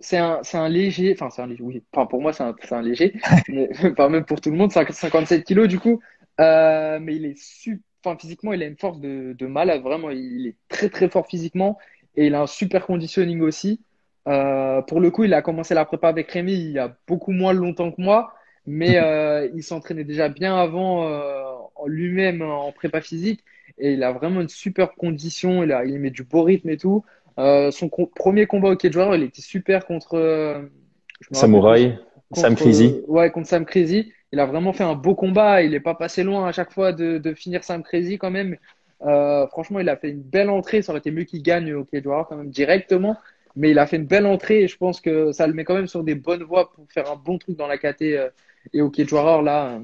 [0.00, 2.82] c'est un, un léger, enfin c'est un léger, oui, enfin pour moi c'est un, un
[2.82, 3.14] léger,
[3.48, 6.00] mais, enfin même pour tout le monde, c'est 57 kilos du coup,
[6.40, 9.82] mais il est super enfin, physiquement, il a une force de, de malade.
[9.82, 11.78] Vraiment, il est très, très fort physiquement
[12.16, 13.80] et il a un super conditioning aussi.
[14.28, 17.32] Euh, pour le coup, il a commencé la prépa avec Rémi il y a beaucoup
[17.32, 18.32] moins longtemps que moi,
[18.66, 21.42] mais euh, il s'entraînait déjà bien avant euh,
[21.86, 23.44] lui-même en prépa physique
[23.78, 25.62] et il a vraiment une super condition.
[25.64, 27.04] Il, a, il met du beau rythme et tout.
[27.38, 32.02] Son premier combat au cage il était super contre euh,
[32.34, 33.00] Samouraï, Sam Crazy.
[33.06, 35.62] ouais, contre Sam Crazy il a vraiment fait un beau combat.
[35.62, 38.56] Il n'est pas passé loin à chaque fois de, de finir Sam Crazy quand même.
[39.02, 40.82] Euh, franchement, il a fait une belle entrée.
[40.82, 43.16] Ça aurait été mieux qu'il gagne au Cage quand même directement.
[43.54, 45.74] Mais il a fait une belle entrée et je pense que ça le met quand
[45.74, 48.30] même sur des bonnes voies pour faire un bon truc dans la KT euh,
[48.72, 49.78] et au Cage là,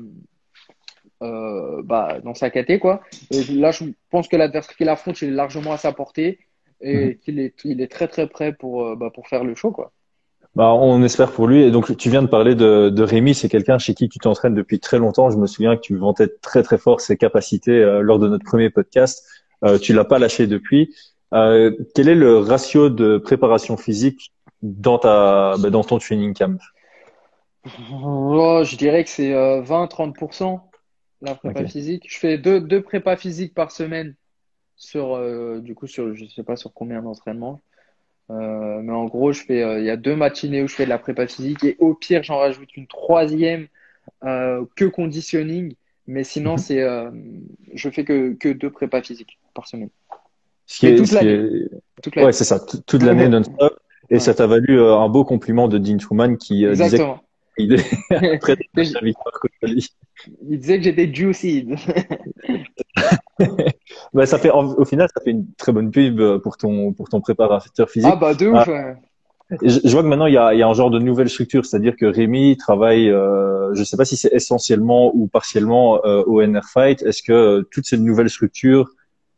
[1.22, 3.02] euh, bah, dans sa KT quoi.
[3.30, 6.38] Et là, je pense que l'adversaire qu'il affronte, il est largement à sa portée
[6.80, 7.16] et mhm.
[7.18, 9.92] qu'il est, il est très très prêt pour, euh, bah, pour faire le show quoi.
[10.58, 11.62] Bah, on espère pour lui.
[11.62, 14.56] Et donc, tu viens de parler de, de Rémi, c'est quelqu'un chez qui tu t'entraînes
[14.56, 15.30] depuis très longtemps.
[15.30, 18.44] Je me souviens que tu vantais très très fort ses capacités euh, lors de notre
[18.44, 19.24] premier podcast.
[19.64, 20.92] Euh, tu l'as pas lâché depuis.
[21.32, 26.58] Euh, quel est le ratio de préparation physique dans ta bah, dans ton training camp?
[27.92, 30.58] Oh, Je dirais que c'est 20-30% euh,
[31.22, 32.04] la prépa physique.
[32.08, 34.16] Je fais deux, deux prépas physiques par semaine
[34.74, 37.60] sur euh, du coup sur je sais pas sur combien d'entraînements
[38.30, 40.84] euh, mais en gros, je fais, euh, il y a deux matinées où je fais
[40.84, 43.68] de la prépa physique et au pire, j'en rajoute une troisième
[44.24, 45.74] euh, que conditioning.
[46.06, 46.58] Mais sinon, mhm.
[46.58, 46.86] c'est,
[47.74, 49.90] je fais que, que deux prépas physiques par semaine.
[50.64, 51.66] Ce qui est, toute l'année.
[52.16, 53.78] Ouais, c'est ça, toute l'année non-stop.
[54.10, 56.98] Et ça t'a valu un beau compliment de Dean Truman qui disait
[57.58, 57.76] il
[58.40, 58.84] très, très
[60.48, 61.68] Il disait que j'étais juicy.
[64.12, 67.08] bah, ça fait, au final, ça fait une très bonne pub euh, pour ton, pour
[67.08, 68.10] ton préparateur physique.
[68.12, 68.94] Ah, bah, de ouf, ah.
[69.62, 71.64] je, vois que maintenant, il y a, il y a un genre de nouvelle structure,
[71.64, 76.22] c'est-à-dire que Rémi travaille, euh, je ne sais pas si c'est essentiellement ou partiellement euh,
[76.24, 77.02] au NR Fight.
[77.02, 78.90] Est-ce que euh, toutes ces nouvelles structures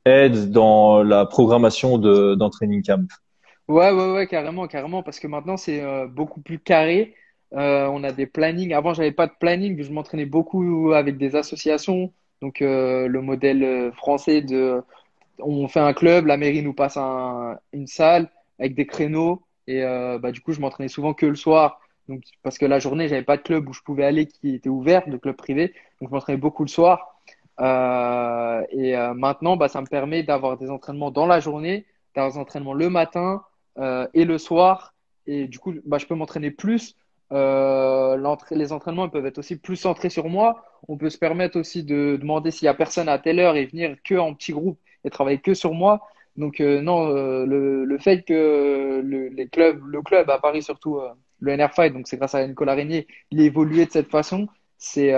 [0.05, 3.09] aident dans la programmation de, d'un training camp?
[3.69, 7.15] Ouais, ouais, ouais, carrément, carrément, parce que maintenant, c'est euh, beaucoup plus carré.
[7.53, 8.75] on a des plannings.
[8.75, 9.81] Avant, j'avais pas de planning.
[9.83, 12.13] Je m'entraînais beaucoup avec des associations.
[12.41, 14.83] Donc euh, le modèle euh, français de
[15.39, 19.83] on fait un club, la mairie nous passe un, une salle avec des créneaux Et
[19.83, 21.81] bah, du coup, je m'entraînais souvent que le soir.
[22.09, 24.69] Donc, parce que la journée, j'avais pas de club où je pouvais aller qui était
[24.69, 25.69] ouvert, de club privé.
[26.01, 27.23] Donc, je m'entraînais beaucoup le soir.
[27.59, 32.75] et maintenant, bah, ça me permet d'avoir des entraînements dans la journée, d'avoir des entraînements
[32.75, 33.43] le matin
[34.13, 34.93] et le soir.
[35.27, 36.97] Et du coup, bah, je peux m'entraîner plus
[37.33, 40.65] euh, les entraînements peuvent être aussi plus centrés sur moi.
[40.89, 43.67] On peut se permettre aussi de demander s'il y a personne à telle heure et
[43.67, 46.09] venir que en petit groupe et travailler que sur moi.
[46.37, 50.63] Donc euh, non, euh, le, le, fait que le, les clubs, le club à Paris
[50.63, 53.91] surtout, euh, le NR Fight, donc c'est grâce à Nicolas Régnier, il a évolué de
[53.91, 54.49] cette façon.
[54.79, 55.13] C'est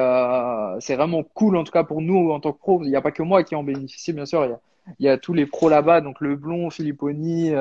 [0.80, 2.82] c'est vraiment cool en tout cas pour nous en tant que pro.
[2.82, 4.44] Il n'y a pas que moi qui en bénéficie bien sûr.
[4.44, 4.60] Il y a,
[4.98, 7.52] il y a tous les pros là-bas, donc le Blond, Philipponi,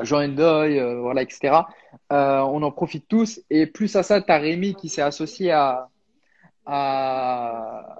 [0.00, 1.60] Jean Endoy, euh, voilà, etc.
[2.12, 3.40] Euh, on en profite tous.
[3.50, 5.88] Et plus à ça, tu as Rémi qui s'est associé à,
[6.66, 7.96] à,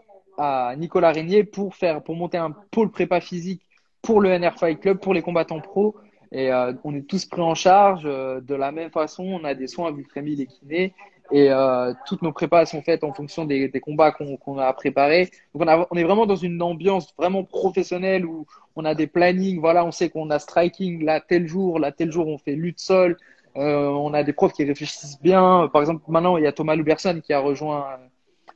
[0.77, 3.63] Nicolas Régnier pour, faire, pour monter un pôle prépa physique
[4.01, 5.97] pour le NR Fight Club, pour les combattants pro.
[6.33, 9.25] Et euh, on est tous pris en charge de la même façon.
[9.25, 10.95] On a des soins vu Rémi les kinés.
[11.31, 15.31] Et euh, toutes nos prépas sont faites en fonction des, des combats qu'on a préparés.
[15.55, 19.07] Donc on, a, on, est vraiment dans une ambiance vraiment professionnelle où on a des
[19.07, 19.61] plannings.
[19.61, 22.81] Voilà, on sait qu'on a striking là tel jour, là tel jour on fait lutte
[22.81, 23.17] sol.
[23.57, 25.69] Euh, on a des profs qui réfléchissent bien.
[25.73, 27.87] Par exemple, maintenant il y a Thomas Luberson qui a rejoint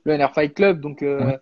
[0.04, 0.80] le NR Fight Club.
[0.80, 1.38] Donc euh,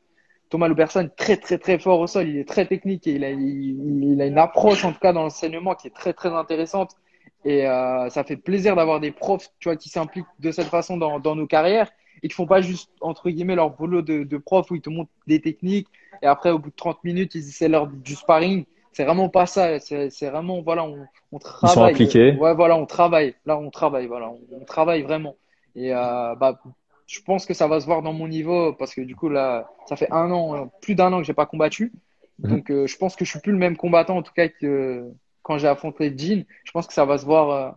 [0.50, 2.28] Thomas Luberson très très très fort au sol.
[2.28, 5.12] Il est très technique et il a, il, il a une approche en tout cas
[5.12, 6.96] dans l'enseignement qui est très très intéressante.
[7.44, 10.96] Et euh, ça fait plaisir d'avoir des profs, tu vois, qui s'impliquent de cette façon
[10.96, 11.90] dans, dans, nos carrières
[12.22, 14.88] et qui font pas juste entre guillemets leur boulot de, de prof où ils te
[14.88, 15.88] montrent des techniques
[16.22, 18.64] et après au bout de 30 minutes ils essaient leur du sparring.
[18.92, 19.78] C'est vraiment pas ça.
[19.80, 21.70] C'est vraiment voilà, on, on travaille.
[21.70, 22.32] Ils sont impliqués.
[22.36, 23.34] Ouais, voilà, on travaille.
[23.44, 24.06] Là, on travaille.
[24.06, 25.36] Voilà, on, on travaille vraiment.
[25.74, 26.60] Et euh, bah,
[27.06, 29.68] je pense que ça va se voir dans mon niveau parce que du coup là,
[29.86, 31.92] ça fait un an, plus d'un an que j'ai pas combattu.
[32.38, 32.50] Mhm.
[32.50, 35.10] Donc euh, je pense que je suis plus le même combattant en tout cas que
[35.44, 36.44] quand j'ai affronté Jean.
[36.64, 37.70] Je pense que ça va se voir euh,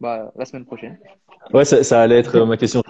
[0.00, 0.98] bah, la semaine prochaine.
[1.52, 2.82] Ouais, ça, ça allait être ma question.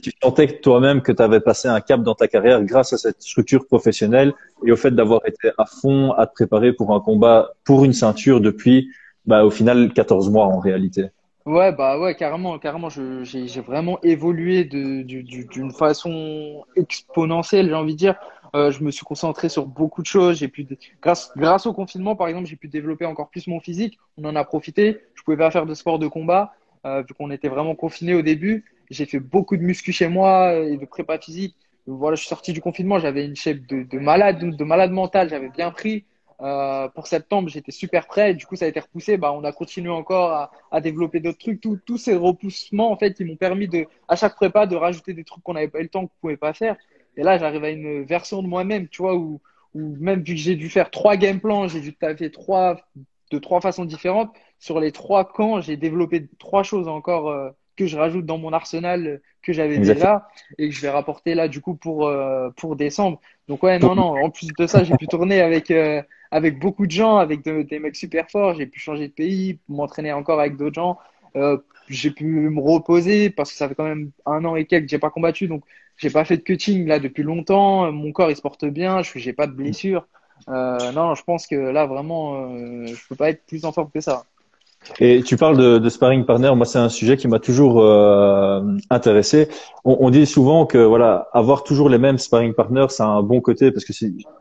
[0.00, 3.20] tu sentais toi-même que tu avais passé un cap dans ta carrière grâce à cette
[3.22, 7.50] structure professionnelle et au fait d'avoir été à fond à te préparer pour un combat
[7.64, 8.90] pour une ceinture depuis,
[9.24, 11.06] bah, au final, 14 mois en réalité.
[11.44, 12.88] Ouais, bah ouais, carrément, carrément.
[12.88, 18.14] J'ai vraiment évolué d'une façon exponentielle, j'ai envie de dire.
[18.54, 20.38] Euh, je me suis concentré sur beaucoup de choses.
[20.38, 20.66] J'ai pu,
[21.00, 23.98] grâce, grâce au confinement, par exemple, j'ai pu développer encore plus mon physique.
[24.18, 25.00] On en a profité.
[25.14, 26.52] Je pouvais pas faire de sport de combat
[26.86, 28.64] euh, vu qu'on était vraiment confiné au début.
[28.90, 31.56] J'ai fait beaucoup de muscu chez moi et de prépa physique.
[31.86, 32.98] Voilà, je suis sorti du confinement.
[33.00, 35.28] J'avais une shape de, de malade, de malade mental.
[35.28, 36.04] J'avais bien pris.
[36.42, 38.34] Euh, pour septembre, j'étais super prêt.
[38.34, 39.16] Du coup, ça a été repoussé.
[39.16, 41.60] Bah, on a continué encore à, à développer d'autres trucs.
[41.60, 45.24] Tous ces repoussements, en fait, ils m'ont permis de, à chaque prépa, de rajouter des
[45.24, 46.76] trucs qu'on n'avait pas eu le temps, qu'on pouvait pas faire.
[47.16, 49.40] Et là, j'arrive à une version de moi-même, tu vois, où,
[49.74, 52.80] où même vu que j'ai dû faire trois game plans, j'ai dû taper trois,
[53.30, 54.30] de trois façons différentes.
[54.58, 58.52] Sur les trois camps, j'ai développé trois choses encore euh, que je rajoute dans mon
[58.52, 60.28] arsenal euh, que j'avais déjà
[60.58, 63.20] et que je vais rapporter là, du coup, pour, euh, pour décembre.
[63.48, 64.14] Donc, ouais, non, non.
[64.24, 65.70] En plus de ça, j'ai pu tourner avec,
[66.32, 68.54] avec beaucoup de gens, avec des mecs super forts.
[68.56, 70.98] J'ai pu changer de pays, m'entraîner encore avec d'autres gens.
[71.88, 74.90] j'ai pu me reposer parce que ça fait quand même un an et quelques que
[74.90, 75.48] j'ai pas combattu.
[75.48, 75.64] Donc,
[75.96, 77.92] j'ai pas fait de cutting là depuis longtemps.
[77.92, 79.02] Mon corps il se porte bien.
[79.02, 80.06] Je j'ai pas de blessure.
[80.48, 83.90] Euh, non, je pense que là vraiment, euh, je peux pas être plus en forme
[83.90, 84.24] que ça.
[85.00, 86.52] Et tu parles de, de sparring partner.
[86.54, 89.48] Moi, c'est un sujet qui m'a toujours euh, intéressé.
[89.84, 93.40] On, on, dit souvent que voilà, avoir toujours les mêmes sparring partners, c'est un bon
[93.40, 93.92] côté parce que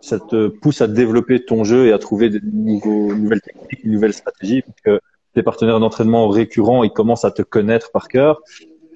[0.02, 4.14] ça te pousse à développer ton jeu et à trouver de nouveaux, nouvelles techniques, nouvelles
[4.14, 4.62] stratégies.
[4.62, 8.42] Parce que tes partenaires d'entraînement récurrents, ils commencent à te connaître par cœur.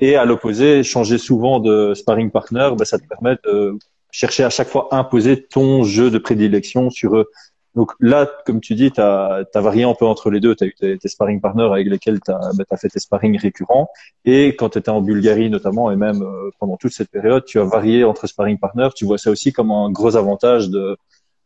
[0.01, 3.77] Et à l'opposé, changer souvent de sparring partner, bah, ça te permet de
[4.11, 7.29] chercher à chaque fois à imposer ton jeu de prédilection sur eux.
[7.75, 10.55] Donc là, comme tu dis, tu as, varié un peu entre les deux.
[10.55, 13.89] Tu as eu tes, sparring partners avec lesquels tu as, bah, fait tes sparring récurrents.
[14.23, 17.59] Et quand tu étais en Bulgarie notamment, et même euh, pendant toute cette période, tu
[17.59, 18.89] as varié entre sparring partners.
[18.95, 20.97] Tu vois ça aussi comme un gros avantage de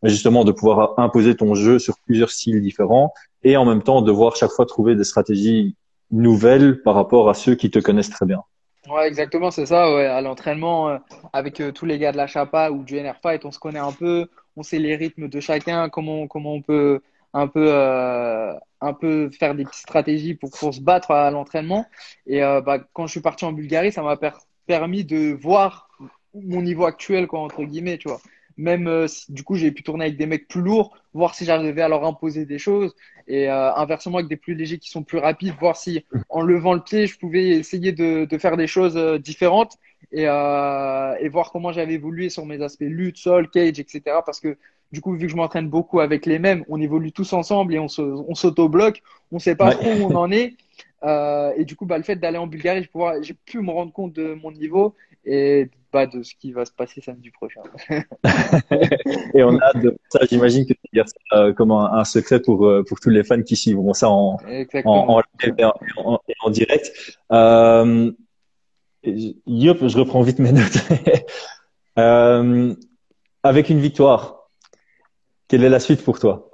[0.03, 3.13] justement de pouvoir imposer ton jeu sur plusieurs styles différents
[3.43, 5.75] et en même temps devoir chaque fois trouver des stratégies
[6.11, 8.43] nouvelles par rapport à ceux qui te connaissent très bien.
[8.87, 9.93] Ouais, exactement, c'est ça.
[9.93, 10.05] Ouais.
[10.05, 10.97] À l'entraînement, euh,
[11.33, 13.79] avec euh, tous les gars de la Chapa ou du NR Fight, on se connaît
[13.79, 14.27] un peu,
[14.59, 17.01] on les rythmes de chacun, comment, comment on peut
[17.33, 21.85] un peu, euh, un peu faire des petites stratégies pour, pour se battre à l'entraînement.
[22.25, 24.17] Et bah, quand je suis parti en Bulgarie, ça m'a
[24.65, 25.89] permis de voir
[26.33, 28.19] mon niveau actuel, quoi, entre guillemets, tu vois.
[28.59, 31.81] Même si, du coup, j'ai pu tourner avec des mecs plus lourds, voir si j'arrivais
[31.81, 32.95] à leur imposer des choses
[33.27, 36.73] et euh, inversement avec des plus légers qui sont plus rapides, voir si en levant
[36.73, 39.77] le pied, je pouvais essayer de, de faire des choses euh, différentes
[40.11, 44.21] et, euh, et voir comment j'avais évolué sur mes aspects lutte, sol, cage, etc.
[44.25, 44.57] Parce que
[44.91, 47.79] Du coup, vu que je m'entraîne beaucoup avec les mêmes, on évolue tous ensemble et
[47.79, 47.87] on
[48.35, 49.01] s'auto-bloque.
[49.31, 50.55] On ne sait pas trop où on en est.
[51.03, 52.87] Euh, et du coup, bah, le fait d'aller en Bulgarie,
[53.21, 56.71] j'ai pu me rendre compte de mon niveau et pas de ce qui va se
[56.71, 57.61] passer samedi prochain.
[59.33, 62.65] et on a de ça, j'imagine que tu gardes ça euh, comme un, secret pour,
[62.65, 64.37] euh, pour tous les fans qui suivront ça en,
[64.85, 65.21] en,
[65.97, 66.91] en, en, direct.
[67.31, 68.11] Euh,
[69.03, 70.77] je reprends vite mes notes.
[71.97, 72.75] euh,
[73.43, 74.49] avec une victoire,
[75.47, 76.51] quelle est la suite pour toi?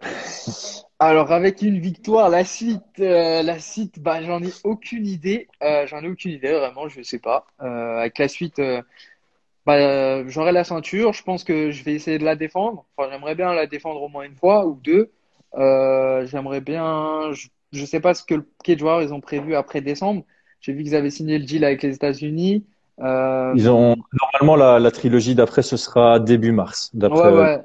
[1.00, 5.48] Alors avec une victoire, la suite, euh, la suite, bah j'en ai aucune idée.
[5.62, 7.46] Euh, j'en ai aucune idée vraiment, je sais pas.
[7.62, 8.62] Euh, avec la suite,
[9.66, 11.14] bah j'aurai la ceinture.
[11.14, 12.86] Je pense que je vais essayer de la défendre.
[12.96, 15.12] Enfin, j'aimerais bien la défendre au moins une fois ou deux.
[15.54, 17.32] j'aimerais bien.
[17.34, 20.24] Je, je sais pas ce que le de joueurs ils ont prévu après décembre.
[20.62, 22.66] J'ai vu qu'ils avaient signé le deal avec les États-Unis.
[23.00, 26.90] Ils ont normalement la, la trilogie d'après ce sera début mars.
[26.94, 27.30] D'après.
[27.30, 27.62] Ouais, ouais.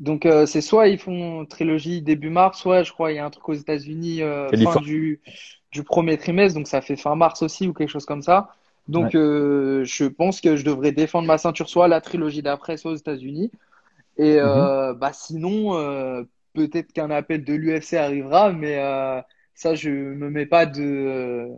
[0.00, 3.24] Donc euh, c'est soit ils font trilogie début mars, soit je crois il y a
[3.24, 5.20] un truc aux États-Unis euh, fin du,
[5.72, 8.54] du premier trimestre, donc ça fait fin mars aussi ou quelque chose comme ça.
[8.88, 12.92] Donc euh, je pense que je devrais défendre ma ceinture soit la trilogie d'après, soit
[12.92, 13.50] aux États-Unis.
[14.16, 14.98] Et euh, mhm.
[14.98, 16.22] bah sinon euh,
[16.54, 18.76] peut-être qu'un appel de l'UFC arrivera, mais
[19.54, 21.48] ça je me mets pas de,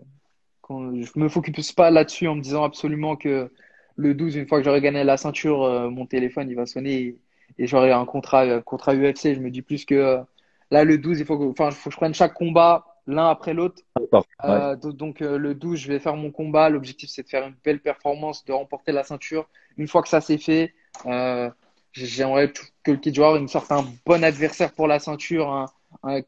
[0.69, 3.51] je me focus pas là-dessus en me disant absolument que
[3.97, 7.19] le 12 une fois que j'aurai gagné la ceinture, mon téléphone il va sonner et
[7.67, 9.35] j'aurai un contrat, euh, contrat UFC.
[9.35, 10.19] Je me dis plus que euh,
[10.71, 13.55] là, le 12, il faut que, enfin, faut que je prenne chaque combat l'un après
[13.55, 13.83] l'autre.
[14.45, 16.69] Euh, donc le 12, je vais faire mon combat.
[16.69, 19.49] L'objectif, c'est de faire une belle performance, de remporter la ceinture.
[19.77, 20.75] Une fois que ça c'est fait,
[21.93, 22.53] j'aimerais
[22.85, 25.51] que le Kid Joueur me sorte un bon adversaire pour la ceinture,
[26.05, 26.21] un,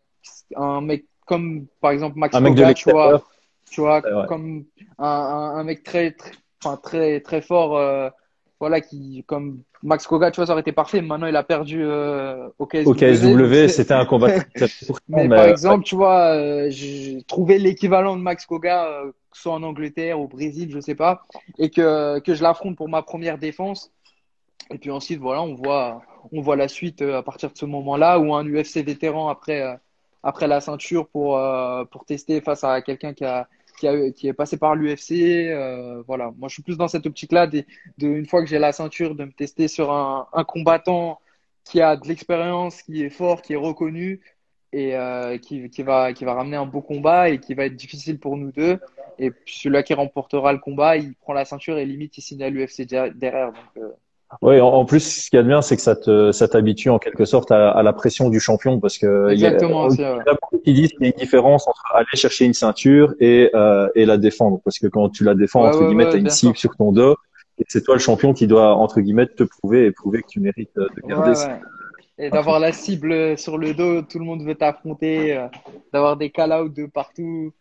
[0.57, 3.23] un, mec comme par exemple Max un tu vois,
[3.71, 4.65] tu vois, comme
[4.99, 6.33] un, un, mec très très,
[6.65, 8.13] enfin, très très fort
[8.63, 11.03] voilà, qui, comme Max Koga, tu vois, ça aurait été parfait.
[11.03, 12.87] Maintenant, il a perdu euh, au KSW.
[12.87, 14.29] Au KSW, c'était un combat.
[15.09, 16.71] mais, par exemple, tu vois, euh,
[17.27, 21.27] trouvé l'équivalent de Max Koga, euh, soit en Angleterre, au Brésil, je sais pas,
[21.59, 23.91] et que, que je l'affronte pour ma première défense.
[24.71, 28.21] Et puis ensuite, voilà, on voit, on voit la suite à partir de ce moment-là,
[28.21, 29.77] ou un UFC vétéran après,
[30.23, 31.37] après la ceinture pour,
[31.91, 33.87] pour tester face à quelqu'un qui a, qui,
[34.29, 35.13] est passé par l'UFC.
[35.51, 37.65] Euh, voilà, moi je suis plus dans cette optique-là, de,
[38.01, 41.21] une fois que j'ai la ceinture, de me tester sur un, combattant
[41.65, 44.21] qui a de l'expérience, qui est fort, qui est reconnu
[44.73, 48.19] et euh, qui, va, qui va ramener un beau combat et qui va être difficile
[48.19, 48.79] pour nous deux.
[49.19, 52.51] Et celui-là qui remportera le combat, il prend la ceinture et limite il signe à
[52.51, 53.53] l'UFC derrière.
[53.77, 53.91] Euh,
[54.41, 56.89] oui, en plus, ce qu'il y a de bien, c'est que ça te, ça t'habitue
[56.89, 60.21] en quelque sorte à, à, la pression du champion, parce que Exactement, il y a,
[60.65, 64.07] qui disent qu'il y a une différence entre aller chercher une ceinture et, euh, et
[64.07, 66.75] la défendre, parce que quand tu la défends entre guillemets, tu as une cible sur
[66.77, 67.17] ton dos,
[67.59, 70.41] et c'est toi le champion qui doit entre guillemets te prouver et prouver que tu
[70.41, 71.35] mérites euh, de garder.
[71.35, 71.61] ça.
[72.19, 75.47] Et d'avoir la cible sur le dos, tout le monde veut t'affronter, euh,
[75.93, 77.53] d'avoir des call-out de partout.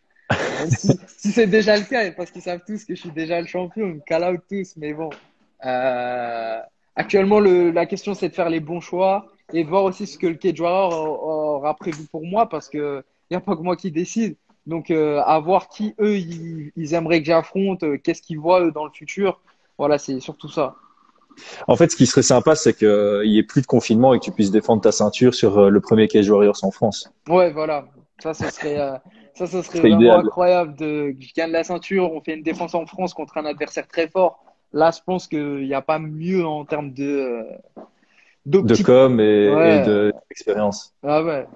[0.68, 3.46] si, si c'est déjà le cas, parce qu'ils savent tous que je suis déjà le
[3.46, 5.10] champion, call-out tous, mais bon.
[5.64, 6.60] Euh,
[6.96, 10.26] actuellement, le, la question, c'est de faire les bons choix et voir aussi ce que
[10.26, 13.90] le cage aura prévu pour moi parce que il n'y a pas que moi qui
[13.90, 14.36] décide.
[14.66, 18.70] Donc, euh, à voir qui, eux, ils, aimeraient que j'affronte, euh, qu'est-ce qu'ils voient, eux,
[18.70, 19.40] dans le futur.
[19.76, 20.76] Voilà, c'est surtout ça.
[21.66, 24.24] En fait, ce qui serait sympa, c'est qu'il n'y ait plus de confinement et que
[24.24, 27.10] tu puisses défendre ta ceinture sur le premier Cage Warriors en France.
[27.28, 27.86] Ouais, voilà.
[28.22, 28.76] Ça, ce serait,
[29.34, 32.86] ça, ça serait vraiment incroyable de, je gagne la ceinture, on fait une défense en
[32.86, 36.64] France contre un adversaire très fort Là, je pense qu'il n'y a pas mieux en
[36.64, 37.42] termes de euh,
[38.46, 40.94] de com et, d'expérience.
[41.02, 41.46] Ah ouais.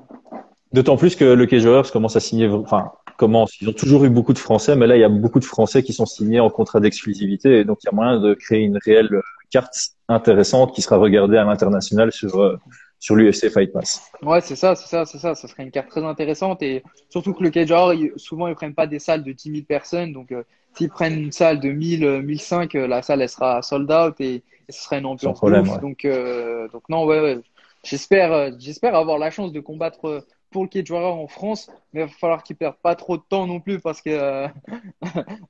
[0.73, 3.61] D'autant plus que le Cage commence à signer, enfin, commence.
[3.61, 5.83] Ils ont toujours eu beaucoup de Français, mais là, il y a beaucoup de Français
[5.83, 8.79] qui sont signés en contrat d'exclusivité, et donc il y a moyen de créer une
[8.85, 9.09] réelle
[9.51, 9.75] carte
[10.09, 12.59] intéressante qui sera regardée à l'international sur euh,
[12.99, 14.11] sur l'UFC Fight Pass.
[14.23, 15.35] Ouais, c'est ça, c'est ça, c'est ça.
[15.35, 17.73] Ça serait une carte très intéressante et surtout que le Cage
[18.17, 20.43] souvent ils prennent pas des salles de 10 000 personnes, donc euh,
[20.77, 24.43] S'ils prennent une salle de 1000, 1005, euh, la salle elle sera sold out et,
[24.69, 27.39] ce sera une ambiance problème, Donc, euh, donc non, ouais, ouais.
[27.85, 32.01] J'espère, euh, j'espère avoir la chance de combattre pour le de joueur en France, mais
[32.01, 34.11] il va falloir qu'il perde pas trop de temps non plus parce que
[34.47, 34.51] à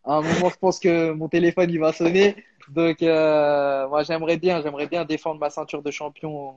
[0.04, 2.36] un moment je pense que mon téléphone il va sonner.
[2.68, 6.56] Donc moi j'aimerais bien, j'aimerais bien défendre ma ceinture de champion.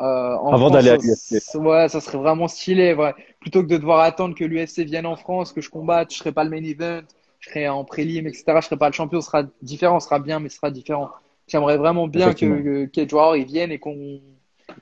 [0.00, 1.56] Euh, Avant d'aller à l'UFC.
[1.56, 2.94] Ouais, ça serait vraiment stylé.
[2.94, 3.14] Ouais.
[3.40, 6.32] Plutôt que de devoir attendre que l'UFC vienne en France, que je combatte, je serai
[6.32, 7.02] pas le main event
[7.40, 8.44] je serai en prélim, etc.
[8.56, 11.10] Je serai pas le champion, ce sera différent, ce sera bien, mais ce sera différent.
[11.46, 14.20] J'aimerais vraiment bien que, que Joueur il vienne et qu'on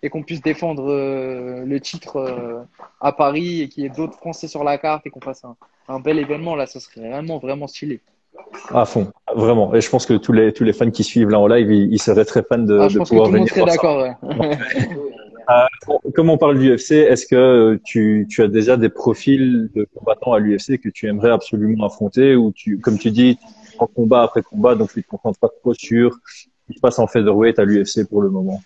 [0.02, 2.60] et qu'on puisse défendre euh, le titre euh,
[3.00, 5.54] à Paris et qu'il y ait d'autres Français sur la carte et qu'on fasse un,
[5.88, 8.00] un, bel événement là, ce serait vraiment vraiment stylé.
[8.70, 9.72] À fond, vraiment.
[9.74, 12.00] Et je pense que tous les tous les fans qui suivent là en live, ils,
[12.00, 13.98] seraient très fans de, ah, je pense pouvoir que tout le monde serait d'accord.
[14.22, 14.58] Ouais.
[15.48, 19.86] Euh, comme on parle du UFC, est-ce que tu, tu as déjà des profils de
[19.94, 23.38] combattants à l'UFC que tu aimerais absolument affronter ou tu, comme tu dis,
[23.78, 26.98] en combat après combat, donc tu te concentres pas trop sur ce qui se passe
[26.98, 28.60] en featherweight à l'UFC pour le moment?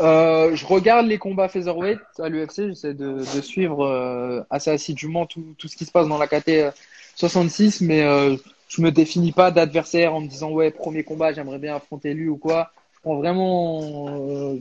[0.00, 5.54] Euh, je regarde les combats featherweight à l'UFC, j'essaie de, suivre euh, assez assidûment tout,
[5.64, 6.74] ce qui se passe dans la KT
[7.16, 8.36] 66, mais euh,
[8.68, 12.28] je me définis pas d'adversaire en me disant ouais premier combat j'aimerais bien affronter lui
[12.28, 12.70] ou quoi.
[12.94, 14.56] Je prends vraiment euh,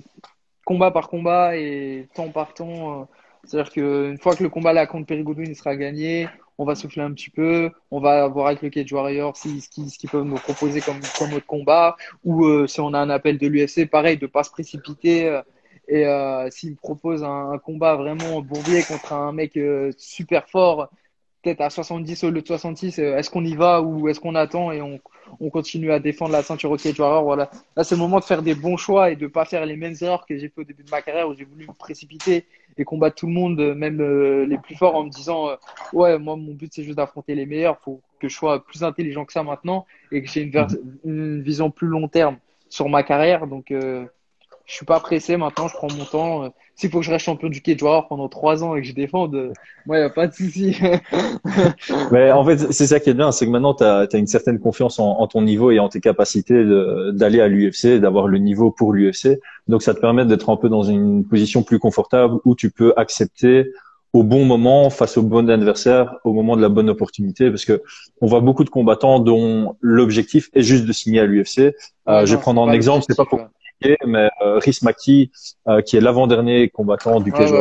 [0.66, 3.02] combat par combat et temps par temps.
[3.02, 3.06] Euh,
[3.46, 7.12] c'est-à-dire qu'une fois que le combat là contre Perry sera gagné, on va souffler un
[7.12, 10.82] petit peu, on va voir avec le Cage Warrior si, ce qu'ils peuvent nous proposer
[10.82, 14.28] comme, comme autre combat, ou euh, si on a un appel de l'UFC, pareil, de
[14.28, 15.28] pas se précipiter.
[15.28, 15.42] Euh,
[15.90, 19.60] et euh, s'il me propose un, un, combat vraiment bourbier contre un mec
[19.98, 20.90] super fort,
[21.44, 24.72] peut-être à 70 au lieu de 66, est-ce qu'on y va ou est-ce qu'on attend
[24.72, 25.00] et on,
[25.40, 27.24] on continue à défendre la ceinture au Cage Warrior.
[27.24, 27.50] Voilà.
[27.76, 29.96] Là, c'est le moment de faire des bons choix et de pas faire les mêmes
[30.02, 32.46] erreurs que j'ai fait au début de ma carrière où j'ai voulu me précipiter
[32.78, 35.56] et combattre tout le monde, même euh, les plus forts, en me disant euh,
[35.94, 37.80] ouais, moi, mon but c'est juste d'affronter les meilleurs.
[37.80, 40.68] Faut que je sois plus intelligent que ça maintenant et que j'ai une,
[41.06, 42.38] une, vision plus long terme
[42.70, 43.48] sur ma carrière.
[43.48, 44.06] Donc, euh,
[44.66, 45.68] je suis pas pressé maintenant.
[45.68, 48.64] Je prends mon temps s'il faut que je reste champion du cage warrior pendant trois
[48.64, 49.54] ans et que je défende, euh,
[49.86, 50.76] moi, il n'y a pas de souci.
[52.12, 54.60] Mais en fait, c'est ça qui est bien, c'est que maintenant, tu as, une certaine
[54.60, 56.64] confiance en, en, ton niveau et en tes capacités
[57.14, 59.40] d'aller à l'UFC, d'avoir le niveau pour l'UFC.
[59.68, 62.94] Donc, ça te permet d'être un peu dans une position plus confortable où tu peux
[62.98, 63.72] accepter
[64.12, 67.82] au bon moment, face au bon adversaire, au moment de la bonne opportunité, parce que
[68.22, 71.74] on voit beaucoup de combattants dont l'objectif est juste de signer à l'UFC.
[72.08, 73.40] Euh, je vais prendre un exemple, c'est pas pour
[74.06, 75.32] mais euh, Rhys Maki,
[75.68, 77.52] euh, qui est l'avant-dernier combattant du cage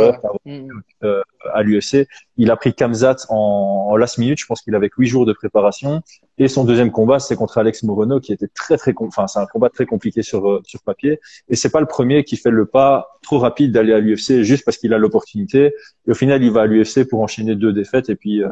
[0.45, 0.69] mm.
[1.05, 2.07] euh, à l'UFC,
[2.37, 4.39] il a pris Kamzat en, en, last minute.
[4.39, 6.03] Je pense qu'il avait huit jours de préparation.
[6.39, 9.47] Et son deuxième combat, c'est contre Alex Morono, qui était très très, enfin c'est un
[9.47, 11.21] combat très compliqué sur euh, sur papier.
[11.49, 14.65] Et c'est pas le premier qui fait le pas trop rapide d'aller à l'UFC juste
[14.65, 15.73] parce qu'il a l'opportunité.
[16.07, 18.49] Et au final, il va à l'UFC pour enchaîner deux défaites et puis euh,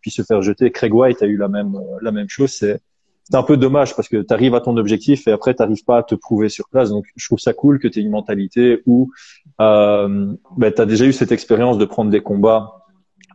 [0.00, 0.70] puis se faire jeter.
[0.70, 2.50] Craig White a eu la même la même chose.
[2.50, 2.80] C'est
[3.24, 5.84] c'est un peu dommage parce que tu arrives à ton objectif et après tu n'arrives
[5.84, 6.90] pas à te prouver sur place.
[6.90, 9.10] Donc je trouve ça cool que tu aies une mentalité où
[9.60, 12.86] euh, bah, tu as déjà eu cette expérience de prendre des combats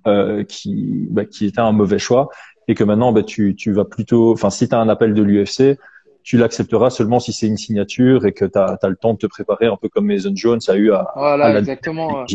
[0.07, 2.29] euh, qui, bah, qui étaient un mauvais choix
[2.67, 5.23] et que maintenant bah, tu, tu vas plutôt, enfin si tu as un appel de
[5.23, 5.77] l'UFC,
[6.23, 9.27] tu l'accepteras seulement si c'est une signature et que tu as, le temps de te
[9.27, 12.25] préparer un peu comme Mason Jones a eu à, voilà, exactement.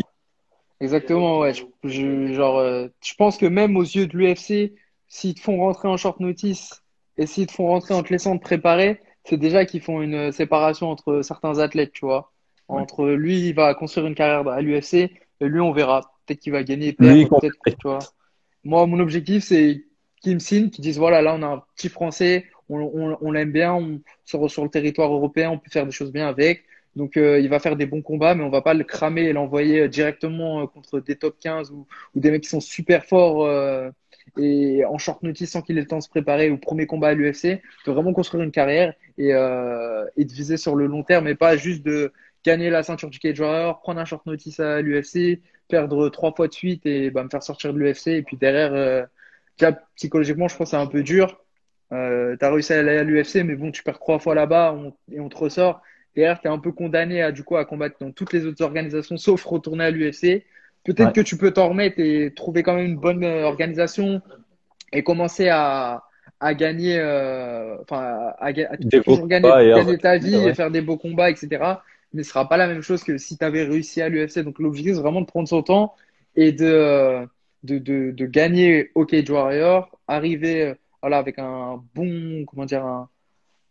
[0.80, 1.52] Exactement, ouais.
[1.84, 4.72] Je, genre, euh, je pense que même aux yeux de l'UFC,
[5.08, 6.82] s'ils te font rentrer en short notice
[7.20, 10.32] et s'ils te font rentrer en te laissant te préparer, c'est déjà qu'ils font une
[10.32, 12.32] séparation entre certains athlètes, tu vois.
[12.66, 16.00] Entre lui, il va construire une carrière à l'UFC, et lui, on verra.
[16.24, 17.98] Peut-être qu'il va gagner, peut-être, tu vois.
[18.64, 19.84] Moi, mon objectif, c'est
[20.22, 23.52] Kim Sin qui dise voilà, là, on a un petit Français, on, on, on l'aime
[23.52, 26.64] bien, on sort sur le territoire européen, on peut faire des choses bien avec.
[26.96, 29.32] Donc, euh, il va faire des bons combats, mais on va pas le cramer et
[29.34, 33.44] l'envoyer directement euh, contre des top 15 ou, ou, des mecs qui sont super forts.
[33.44, 33.90] Euh,
[34.38, 37.08] et en short notice sans qu'il ait le temps de se préparer au premier combat
[37.08, 41.02] à l'UFC, de vraiment construire une carrière et, euh, et de viser sur le long
[41.02, 42.12] terme et pas juste de
[42.44, 46.48] gagner la ceinture du cage warrior, prendre un short notice à l'UFC, perdre trois fois
[46.48, 49.04] de suite et bah, me faire sortir de l'UFC et puis derrière, euh,
[49.96, 51.42] psychologiquement, je pense que c'est un peu dur.
[51.92, 54.76] Euh, tu as réussi à aller à l'UFC, mais bon, tu perds trois fois là-bas
[55.12, 55.82] et on te ressort.
[56.16, 58.62] Derrière, tu es un peu condamné à du coup à combattre dans toutes les autres
[58.64, 60.44] organisations sauf retourner à l'UFC.
[60.84, 64.22] Peut-être que tu peux t'en remettre et trouver quand même une bonne euh, organisation
[64.92, 66.04] et commencer à,
[66.40, 71.62] à gagner, euh, enfin, à, toujours gagner, ta vie et faire des beaux combats, etc.
[72.12, 74.40] Mais ce sera pas la même chose que si tu avais réussi à l'UFC.
[74.40, 75.94] Donc, l'objectif, c'est vraiment de prendre son temps
[76.34, 77.26] et de,
[77.62, 83.08] de, de, de gagner au Cage Warrior, arriver, voilà, avec un bon, comment dire, un,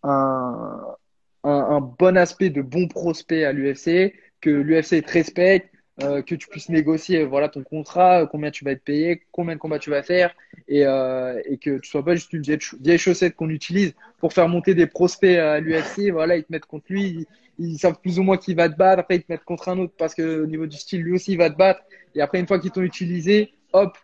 [0.03, 0.95] un,
[1.43, 5.68] un, un bon aspect de bon prospect à l'UFC, que l'UFC te respecte,
[6.03, 9.59] euh, que tu puisses négocier voilà ton contrat, combien tu vas être payé, combien de
[9.59, 10.33] combats tu vas faire,
[10.67, 14.47] et, euh, et que tu sois pas juste une vieille, chaussette qu'on utilise pour faire
[14.47, 16.11] monter des prospects à l'UFC.
[16.11, 17.27] Voilà, ils te mettent contre lui,
[17.57, 19.01] ils, savent plus ou moins qui va te battre.
[19.01, 21.33] Après, ils te mettent contre un autre parce que au niveau du style, lui aussi,
[21.33, 21.81] il va te battre.
[22.15, 23.97] Et après, une fois qu'ils t'ont utilisé, hop,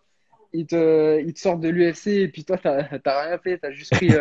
[0.55, 3.93] ils te, ils te sortent de l'UFC et puis toi, t'as rien fait, t'as juste
[3.95, 4.11] pris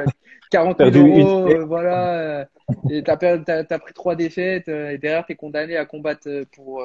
[0.51, 2.45] 40 euh, 000 euros, euh, voilà, euh,
[2.91, 6.83] et t'as as, pris trois défaites et derrière, t'es condamné à combattre pour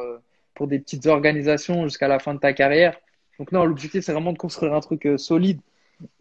[0.53, 2.99] pour des petites organisations jusqu'à la fin de ta carrière.
[3.39, 5.61] Donc non, l'objectif c'est vraiment de construire un truc euh, solide.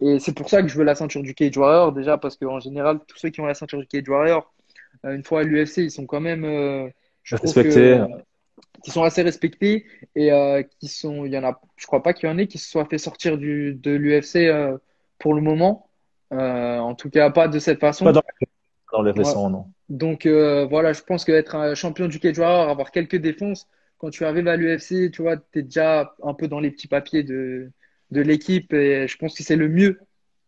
[0.01, 2.61] Et c'est pour ça que je veux la ceinture du Cage Warrior déjà parce qu'en
[2.61, 4.53] général tous ceux qui ont la ceinture du Cage Warrior,
[5.05, 6.89] euh, une fois à l'UFC, ils sont quand même, euh,
[7.23, 8.01] je respectés.
[8.83, 10.31] qui sont assez respectés et
[10.79, 12.71] qui sont, il y en a, je crois pas qu'il y en ait qui se
[12.71, 14.53] soient fait sortir du, de l'UFC
[15.19, 15.89] pour le moment.
[16.31, 18.05] en tout cas, pas de cette façon.
[18.05, 19.67] Pas dans, les récents, non.
[19.89, 23.69] Donc voilà, je pense qu'être un champion du cage avoir quelques défenses,
[23.99, 26.89] quand tu arrives à l'UFC, tu vois, tu es déjà un peu dans les petits
[26.89, 27.71] papiers de,
[28.11, 30.01] de l'équipe et je pense que c'est le mieux,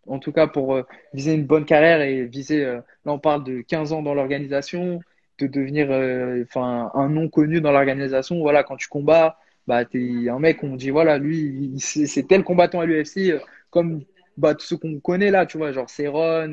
[0.07, 0.83] en tout cas pour euh,
[1.13, 5.01] viser une bonne carrière et viser, euh, là on parle de 15 ans dans l'organisation,
[5.39, 8.41] de devenir euh, enfin un nom connu dans l'organisation.
[8.41, 12.45] Voilà, quand tu combats, bah, tu es un mec, on dit, voilà, lui, c'est tel
[12.45, 13.41] combattant à l'UFC,
[13.71, 14.03] comme
[14.37, 16.53] bah, tous ceux qu'on connaît là, tu vois, genre Céron,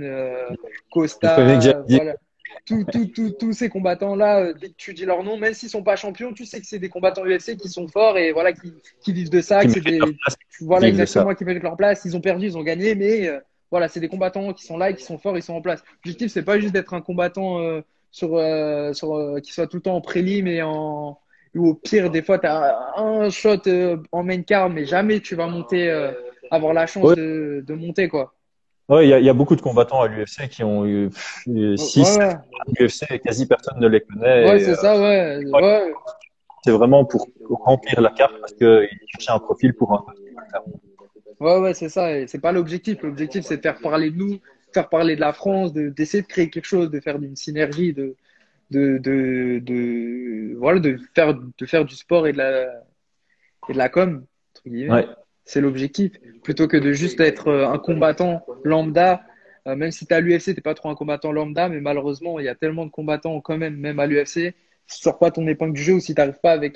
[0.91, 1.35] Costa,
[1.89, 2.15] voilà
[2.65, 6.33] tous ces combattants-là, euh, dès que tu dis leur nom, même s'ils sont pas champions,
[6.33, 9.29] tu sais que c'est des combattants UFC qui sont forts et voilà, qui, qui vivent
[9.29, 9.65] de ça.
[9.65, 9.99] Qui des,
[10.61, 12.03] voilà, exactement, qui leur place.
[12.05, 13.39] Ils ont perdu, ils ont gagné, mais euh,
[13.71, 15.83] voilà, c'est des combattants qui sont là et qui sont forts, ils sont en place.
[16.03, 17.81] L'objectif, c'est pas juste d'être un combattant euh,
[18.11, 18.39] sur,
[18.93, 21.17] sur qui soit tout le temps en prélim et en
[21.55, 23.61] ou au pire, des fois, tu as un shot
[24.11, 25.89] en main card, mais jamais tu vas monter,
[26.51, 28.36] avoir la chance de, de monter, quoi.
[28.89, 31.09] Ouais, il y a, y a, beaucoup de combattants à l'UFC qui ont eu
[31.45, 32.37] 6 ouais,
[32.79, 34.49] l'UFC et quasi personne ne les connaît.
[34.49, 35.43] Ouais, c'est ça, ouais.
[35.45, 35.93] ouais.
[36.63, 40.05] C'est vraiment pour remplir la carte parce qu'ils cherchaient un profil pour un.
[41.39, 42.25] Ouais, ouais, c'est ça.
[42.27, 43.01] C'est pas l'objectif.
[43.03, 44.39] L'objectif, c'est de faire parler de nous,
[44.73, 48.15] faire parler de la France, d'essayer de, créer quelque chose, de faire une synergie, de,
[48.71, 52.63] de, de, de, voilà, de faire, de faire du sport et de la,
[53.69, 54.25] et de la com,
[54.55, 54.93] entre guillemets.
[54.93, 55.07] Ouais.
[55.47, 56.11] C'est l'objectif.
[56.43, 59.21] Plutôt que de juste être euh, un combattant lambda,
[59.65, 62.45] euh, même si tu as l'UFC, tu pas trop un combattant lambda, mais malheureusement, il
[62.45, 64.53] y a tellement de combattants quand même, même à l'UFC.
[64.87, 66.75] Si tu sors pas ton épingle du jeu ou si tu n'arrives pas avec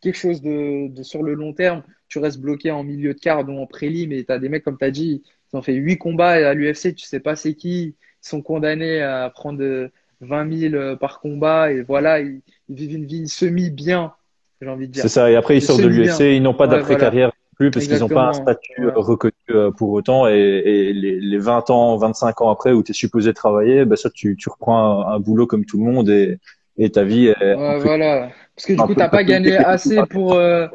[0.00, 3.58] quelque chose de, sur le long terme, tu restes bloqué en milieu de carte ou
[3.58, 5.96] en prélim et tu as des mecs, comme tu as dit, ils ont fait 8
[5.96, 9.90] combats à l'UFC, tu sais pas c'est qui, ils sont condamnés à prendre
[10.20, 14.12] 20 000 par combat et voilà, ils, vivent une vie semi-bien,
[14.60, 15.02] j'ai envie de dire.
[15.02, 17.98] C'est ça, et après ils sortent de l'UFC, ils n'ont pas d'après-carrière plus parce qu'ils
[17.98, 20.28] n'ont pas un statut euh, reconnu euh, pour autant.
[20.28, 23.96] Et, et les, les, 20 ans, 25 ans après où tu es supposé travailler, ben
[23.96, 26.38] ça tu, tu reprends un, boulot comme tout le monde et,
[26.78, 28.30] et ta vie est ouais, voilà.
[28.54, 30.66] Parce que du coup t'as pas gagné assez pour euh,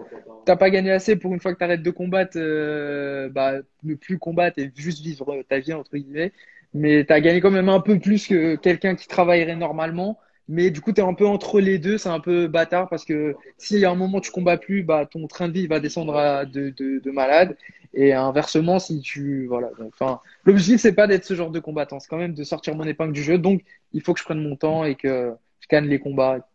[0.46, 3.54] t'as pas gagné assez pour une fois que tu arrêtes de combattre euh, bah
[3.84, 6.32] ne plus combattre et juste vivre ta vie entre guillemets.
[6.74, 10.18] Mais tu as gagné quand même un peu plus que quelqu'un qui travaillerait normalement
[10.52, 13.06] mais du coup, tu es un peu entre les deux, c'est un peu bâtard parce
[13.06, 16.16] que si à un moment tu combats plus, bah, ton train de vie va descendre
[16.16, 17.56] à de malade.
[17.93, 19.45] Et inversement, si tu.
[19.47, 19.70] Voilà.
[19.88, 22.86] Enfin, l'objectif, c'est pas d'être ce genre de combattant, c'est quand même de sortir mon
[22.86, 23.38] épingle du jeu.
[23.38, 26.47] Donc, il faut que je prenne mon temps et que je gagne les combats,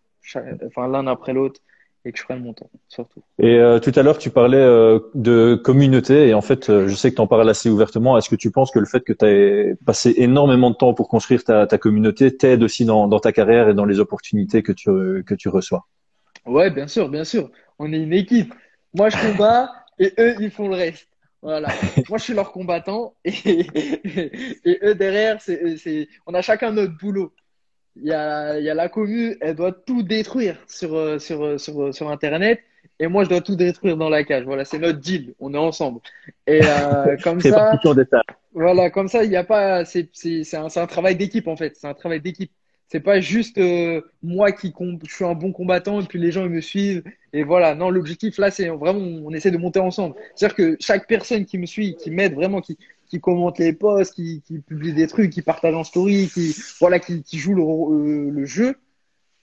[0.66, 1.60] enfin, l'un après l'autre
[2.06, 3.20] et que je prenne mon temps, surtout.
[3.40, 6.94] Et euh, tout à l'heure, tu parlais euh, de communauté et en fait, euh, je
[6.94, 8.16] sais que tu en parles assez ouvertement.
[8.16, 11.08] Est-ce que tu penses que le fait que tu aies passé énormément de temps pour
[11.08, 14.70] construire ta, ta communauté t'aide aussi dans, dans, ta carrière et dans les opportunités que
[14.70, 15.86] tu, que tu reçois?
[16.46, 17.50] Ouais, bien sûr, bien sûr.
[17.80, 18.54] On est une équipe.
[18.94, 21.08] Moi, je combats et eux, ils font le reste.
[21.42, 21.68] Voilà.
[22.08, 23.32] Moi, je suis leur combattant et,
[24.64, 27.32] et eux derrière, c'est, on a chacun notre boulot
[28.00, 31.58] il y a, y a la commu, elle doit tout détruire sur, euh, sur, euh,
[31.58, 32.60] sur, euh, sur Internet.
[32.98, 34.44] Et moi, je dois tout détruire dans la cage.
[34.44, 35.34] Voilà, c'est notre deal.
[35.38, 36.00] On est ensemble.
[36.46, 37.78] Et euh, comme ça,
[38.54, 39.84] voilà, comme ça, il n'y a pas.
[39.84, 40.08] C'est
[40.54, 41.76] un, un travail d'équipe en fait.
[41.76, 42.50] C'est un travail d'équipe.
[42.88, 43.60] C'est pas juste
[44.22, 47.42] moi qui je suis un bon combattant et puis les gens ils me suivent et
[47.42, 47.74] voilà.
[47.74, 50.14] Non, l'objectif là, c'est vraiment on essaie de monter ensemble.
[50.36, 54.14] C'est-à-dire que chaque personne qui me suit, qui m'aide vraiment, qui qui commente les posts,
[54.14, 57.62] qui, qui publie des trucs, qui partage en story, qui voilà, qui, qui joue le,
[57.62, 58.76] euh, le jeu,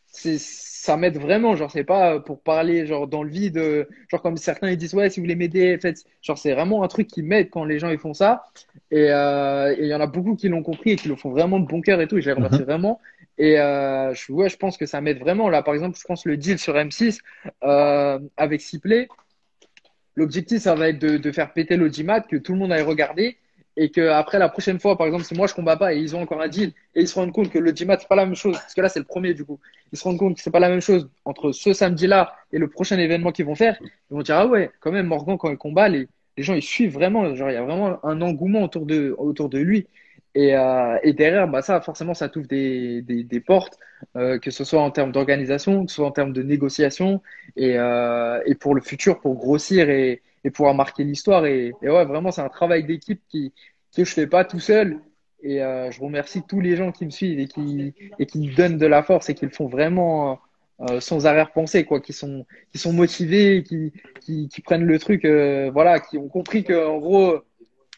[0.07, 1.55] c'est ça m'aide vraiment.
[1.55, 5.09] Genre c'est pas pour parler genre dans le vide, genre comme certains ils disent ouais
[5.09, 6.03] si vous voulez m'aider, faites.
[6.21, 8.45] Genre c'est vraiment un truc qui m'aide quand les gens ils font ça.
[8.91, 11.59] Et euh, il y en a beaucoup qui l'ont compris et qui le font vraiment
[11.59, 12.17] de bon cœur et tout.
[12.17, 12.65] Et je les remercie mhm.
[12.65, 12.99] vraiment.
[13.37, 15.49] Et euh, je, ouais, je pense que ça m'aide vraiment.
[15.49, 17.19] Là, par exemple, je pense le deal sur M6
[17.63, 19.07] euh, avec Sipley.
[20.15, 23.37] L'objectif, ça va être de, de faire péter l'audimat, que tout le monde aille regarder
[23.75, 26.15] et que après la prochaine fois, par exemple, si moi je combats pas et ils
[26.15, 28.25] ont encore un deal et ils se rendent compte que le DIMAT c'est pas la
[28.25, 29.59] même chose, parce que là c'est le premier du coup,
[29.91, 32.67] ils se rendent compte que c'est pas la même chose entre ce samedi-là et le
[32.69, 35.57] prochain événement qu'ils vont faire, ils vont dire ah ouais, quand même Morgan quand il
[35.57, 36.07] combat, les,
[36.37, 39.49] les gens ils suivent vraiment, genre il y a vraiment un engouement autour de autour
[39.49, 39.87] de lui.
[40.35, 43.77] Et, euh, derrière, bah ça, forcément, ça t'ouvre des, des, des portes,
[44.15, 47.21] euh, que ce soit en termes d'organisation, que ce soit en termes de négociation,
[47.55, 51.45] et, euh, et pour le futur, pour grossir et, et pouvoir marquer l'histoire.
[51.45, 53.53] Et, et, ouais, vraiment, c'est un travail d'équipe qui,
[53.95, 54.99] que je fais pas tout seul.
[55.41, 58.55] Et euh, je remercie tous les gens qui me suivent et qui, et qui me
[58.55, 60.39] donnent de la force et qui le font vraiment
[60.81, 63.91] euh, sans arrière-pensée, quoi, qui sont, qui sont motivés, qui,
[64.21, 67.39] qui, qui prennent le truc, euh, voilà, qui ont compris que, en gros,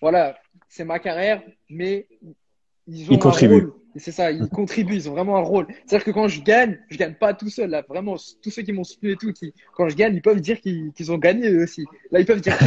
[0.01, 0.35] voilà,
[0.69, 2.07] c'est ma carrière, mais
[2.87, 3.19] ils ont ils
[3.97, 5.67] c'est ça, ils contribuent, ils ont vraiment un rôle.
[5.85, 7.69] C'est-à-dire que quand je gagne, je gagne pas tout seul.
[7.69, 10.41] Là, vraiment, tous ceux qui m'ont soutenu et tout, qui, quand je gagne, ils peuvent
[10.41, 11.85] dire qu'ils ont gagné eux aussi.
[12.11, 12.57] Là, ils peuvent dire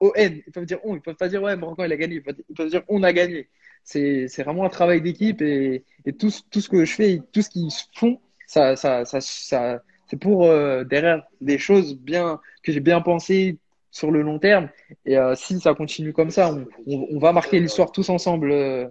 [0.00, 2.54] ON, ils peuvent dire on, ils peuvent pas dire ouais, Morgan il a gagné, ils
[2.54, 3.48] peuvent, dire on a gagné.
[3.84, 7.50] c'est vraiment un travail d'équipe et, et tout, tout ce que je fais, tout ce
[7.50, 12.80] qu'ils font, ça, ça, ça, ça c'est pour euh, derrière des choses bien que j'ai
[12.80, 13.58] bien pensé
[13.90, 14.68] sur le long terme.
[15.04, 18.86] Et euh, si ça continue comme ça, on, on, va marquer l'histoire tous ensemble, euh,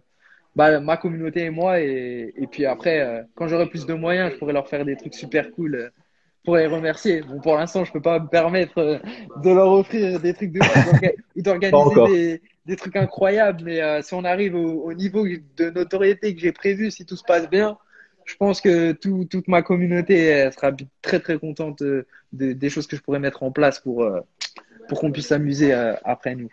[0.55, 1.79] bah, ma communauté et moi.
[1.81, 5.15] Et, et puis après, quand j'aurai plus de moyens, je pourrai leur faire des trucs
[5.15, 5.91] super cool
[6.43, 7.21] pour les remercier.
[7.21, 9.01] Bon, pour l'instant, je peux pas me permettre
[9.43, 10.59] de leur offrir des trucs de
[11.35, 13.63] ou d'organiser des, des, trucs incroyables.
[13.63, 17.23] Mais si on arrive au, au niveau de notoriété que j'ai prévu, si tout se
[17.23, 17.77] passe bien,
[18.25, 22.97] je pense que tout, toute ma communauté sera très très contente de, des choses que
[22.97, 24.19] je pourrais mettre en place pour, euh,
[24.89, 26.49] pour qu'on puisse s'amuser euh, après nous.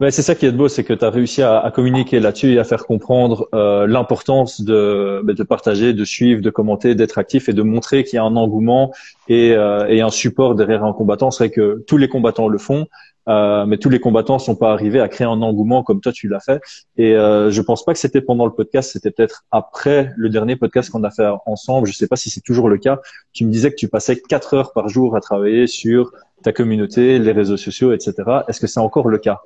[0.00, 2.54] Ouais, c'est ça qui est beau, c'est que tu as réussi à, à communiquer là-dessus
[2.54, 7.18] et à faire comprendre euh, l'importance de, bah, de partager, de suivre, de commenter, d'être
[7.18, 8.94] actif et de montrer qu'il y a un engouement
[9.28, 11.30] et, euh, et un support derrière un combattant.
[11.30, 12.86] C'est vrai que tous les combattants le font,
[13.28, 16.28] euh, mais tous les combattants sont pas arrivés à créer un engouement comme toi tu
[16.28, 16.62] l'as fait.
[16.96, 20.56] Et euh, je pense pas que c'était pendant le podcast, c'était peut-être après le dernier
[20.56, 21.86] podcast qu'on a fait ensemble.
[21.86, 23.00] Je sais pas si c'est toujours le cas.
[23.34, 26.10] Tu me disais que tu passais quatre heures par jour à travailler sur
[26.42, 28.14] ta communauté, les réseaux sociaux, etc.
[28.48, 29.42] Est-ce que c'est encore le cas?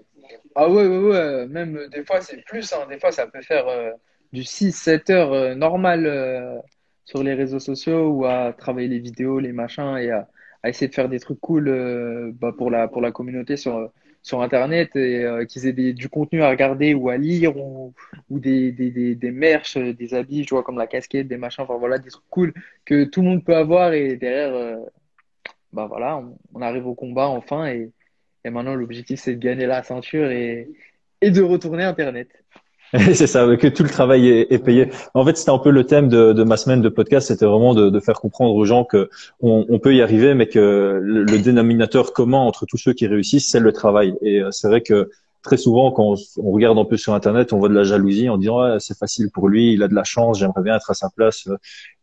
[0.54, 1.46] Ah ouais, ouais, ouais.
[1.48, 2.72] Même des fois c'est plus.
[2.72, 2.86] Hein.
[2.88, 3.90] Des fois ça peut faire euh,
[4.32, 6.58] du 6-7 heures euh, normal euh,
[7.04, 10.28] sur les réseaux sociaux ou à travailler les vidéos, les machins et à
[10.62, 13.90] à essayer de faire des trucs cool euh, bah, pour la pour la communauté sur
[14.22, 17.94] sur internet et euh, qu'ils aient du contenu à regarder ou à lire ou,
[18.30, 21.62] ou des, des, des, des merch, des habits, tu vois, comme la casquette, des machins,
[21.64, 22.54] enfin voilà, des trucs cool
[22.86, 24.76] que tout le monde peut avoir et derrière, euh,
[25.72, 27.92] bah voilà, on, on, arrive au combat enfin et,
[28.44, 30.68] et maintenant l'objectif c'est de gagner la ceinture et,
[31.20, 32.28] et de retourner Internet.
[33.14, 34.88] c'est ça, que tout le travail est, payé.
[35.14, 37.74] En fait, c'était un peu le thème de, de ma semaine de podcast, c'était vraiment
[37.74, 39.08] de, de, faire comprendre aux gens que
[39.40, 43.50] on, on, peut y arriver, mais que le, dénominateur commun entre tous ceux qui réussissent,
[43.50, 44.14] c'est le travail.
[44.22, 45.10] Et euh, c'est vrai que
[45.42, 48.38] très souvent, quand on, regarde un peu sur Internet, on voit de la jalousie en
[48.38, 50.94] disant ouais, c'est facile pour lui, il a de la chance, j'aimerais bien être à
[50.94, 51.48] sa place.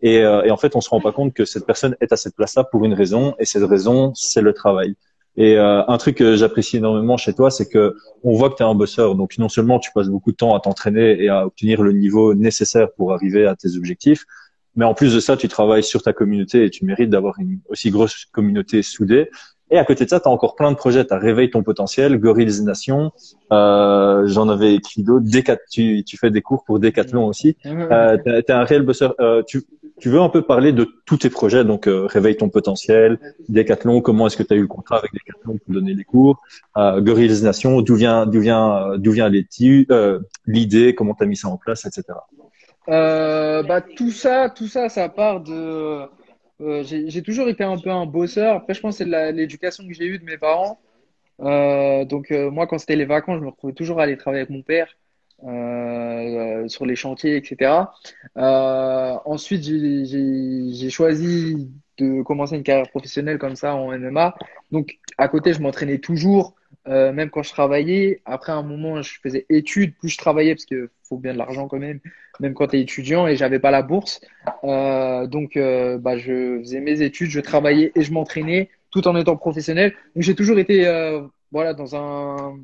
[0.01, 2.17] Et, euh, et en fait, on se rend pas compte que cette personne est à
[2.17, 4.95] cette place-là pour une raison, et cette raison, c'est le travail.
[5.37, 8.63] Et euh, un truc que j'apprécie énormément chez toi, c'est que on voit que tu
[8.63, 9.15] es un bosseur.
[9.15, 12.33] Donc non seulement tu passes beaucoup de temps à t'entraîner et à obtenir le niveau
[12.33, 14.25] nécessaire pour arriver à tes objectifs,
[14.75, 17.59] mais en plus de ça, tu travailles sur ta communauté et tu mérites d'avoir une
[17.67, 19.29] aussi grosse communauté soudée.
[19.71, 21.05] Et à côté de ça, tu as encore plein de projets.
[21.05, 23.11] Tu as Réveille ton potentiel, Gorilles Nation,
[23.51, 25.25] euh, j'en avais écrit d'autres.
[25.71, 27.55] Tu, tu fais des cours pour Decathlon aussi.
[27.65, 29.15] Euh, tu es, un réel bosseur.
[29.19, 29.63] Euh, tu,
[30.01, 33.19] tu veux un peu parler de tous tes projets, donc euh, Réveille ton potentiel,
[33.49, 36.41] Decathlon, comment est-ce que tu as eu le contrat avec Decathlon pour donner les cours,
[36.75, 41.37] euh, Gorilles Nation, d'où vient d'où vient d'où vient euh, l'idée, comment tu as mis
[41.37, 42.03] ça en place, etc.
[42.89, 46.01] Euh, bah tout ça, tout ça, ça part de.
[46.61, 48.55] Euh, j'ai toujours été un peu un bosseur.
[48.57, 50.79] Après, je pense que c'est l'éducation que j'ai eue de mes parents.
[51.39, 54.61] donc moi, quand c'était les vacances, je me retrouvais toujours à aller travailler avec mon
[54.61, 54.95] père.
[55.43, 57.71] Euh, sur les chantiers, etc.
[58.37, 64.35] Euh, ensuite, j'ai choisi de commencer une carrière professionnelle comme ça en MMA.
[64.71, 66.53] Donc, à côté, je m'entraînais toujours,
[66.87, 68.21] euh, même quand je travaillais.
[68.25, 71.67] Après, un moment, je faisais études, plus je travaillais, parce qu'il faut bien de l'argent
[71.67, 71.99] quand même,
[72.39, 74.21] même quand tu es étudiant, et j'avais pas la bourse.
[74.63, 79.15] Euh, donc, euh, bah, je faisais mes études, je travaillais et je m'entraînais tout en
[79.17, 79.93] étant professionnel.
[80.15, 82.55] Donc, j'ai toujours été euh, voilà, dans un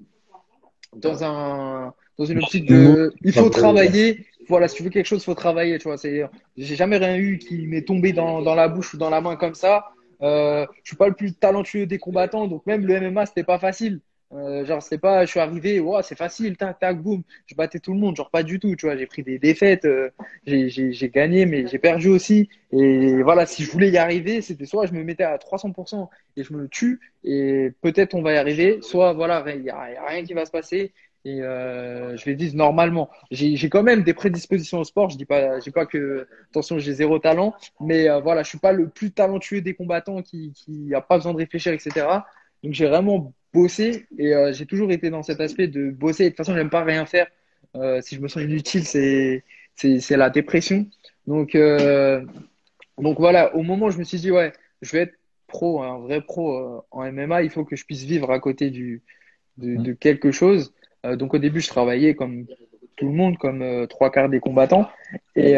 [0.96, 4.26] dans un dans une optique de il faut travailler.
[4.48, 5.98] Voilà si tu veux quelque chose il faut travailler tu vois.
[5.98, 6.24] C'est
[6.56, 9.36] j'ai jamais rien eu qui m'est tombé dans, dans la bouche ou dans la main
[9.36, 9.90] comme ça.
[10.22, 13.60] Euh, je suis pas le plus talentueux des combattants donc même le MMA c'était pas
[13.60, 14.00] facile
[14.34, 17.80] euh, genre c'est pas je suis arrivé wow, c'est facile tac tac boum je battais
[17.80, 20.10] tout le monde genre pas du tout tu vois j'ai pris des défaites euh,
[20.46, 24.86] j'ai gagné mais j'ai perdu aussi et voilà si je voulais y arriver c'était soit
[24.86, 28.80] je me mettais à 300% et je me tue et peut-être on va y arriver
[28.82, 30.92] soit voilà il y, a rien qui va se passer
[31.28, 33.10] et euh, je les dis normalement.
[33.32, 35.10] J'ai quand même des prédispositions au sport.
[35.10, 38.60] Je dis pas, j'ai pas que attention, j'ai zéro talent, mais euh, voilà, je suis
[38.60, 42.08] pas le plus talentueux des combattants qui qui a pas besoin de réfléchir, etc.
[42.64, 46.26] Donc j'ai vraiment bossé et euh, j'ai toujours été dans cet aspect de bosser.
[46.26, 47.28] de toute façon, j'aime pas rien faire.
[47.76, 49.44] Euh, si je me sens inutile, c'est
[49.76, 50.88] c'est la dépression.
[51.26, 52.24] Donc euh,
[52.98, 55.16] donc voilà, au moment où je me suis dit ouais, je vais être
[55.48, 59.02] pro, un vrai pro en MMA, il faut que je puisse vivre à côté du
[59.58, 60.74] de, de quelque chose.
[61.04, 62.46] Donc au début, je travaillais comme
[62.98, 64.88] tout le monde, comme trois quarts des combattants.
[65.36, 65.54] Et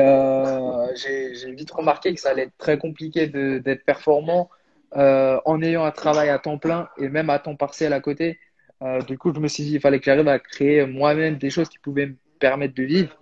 [0.95, 4.49] j'ai vite remarqué que ça allait être très compliqué d'être performant
[4.93, 8.39] en ayant un travail à temps plein et même à temps partiel à côté.
[9.07, 11.69] du coup, je me suis dit, il fallait que j'arrive à créer moi-même des choses
[11.69, 13.17] qui pouvaient me permettre de vivre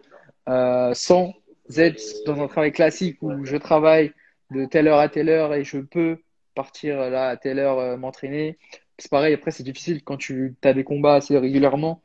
[0.93, 1.33] sans
[1.75, 4.13] être dans un travail classique où je travaille
[4.51, 6.19] de telle heure à telle heure et je peux
[6.55, 8.57] partir là à telle heure m'entraîner.
[8.97, 12.01] C'est pareil, après c'est difficile quand tu as des combats assez régulièrement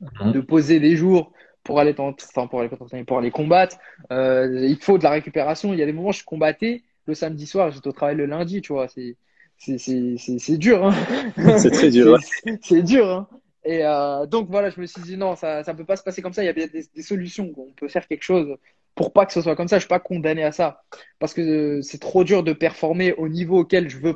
[0.00, 0.32] Mhm.
[0.32, 1.32] de poser des jours
[1.64, 3.76] pour aller pour aller pour aller combattre.
[4.12, 5.72] Euh, il faut de la récupération.
[5.72, 8.26] Il y a des moments où je combattais le samedi soir, j'étais au travail le
[8.26, 8.88] lundi, tu vois.
[8.88, 9.16] C'est
[9.58, 10.84] c'est dur.
[10.84, 10.94] Hein.
[11.58, 12.18] C'est très dur.
[12.62, 13.08] c'est dur.
[13.08, 13.28] Hein.
[13.64, 16.22] Et euh, donc voilà, je me suis dit non, ça ça peut pas se passer
[16.22, 16.42] comme ça.
[16.42, 17.52] Il y a des, des, solutions.
[17.56, 18.56] On peut faire quelque chose
[18.94, 19.76] pour pas que ce soit comme ça.
[19.76, 20.84] Je suis pas condamné à ça
[21.18, 24.14] parce que c'est trop dur de performer au niveau auquel je veux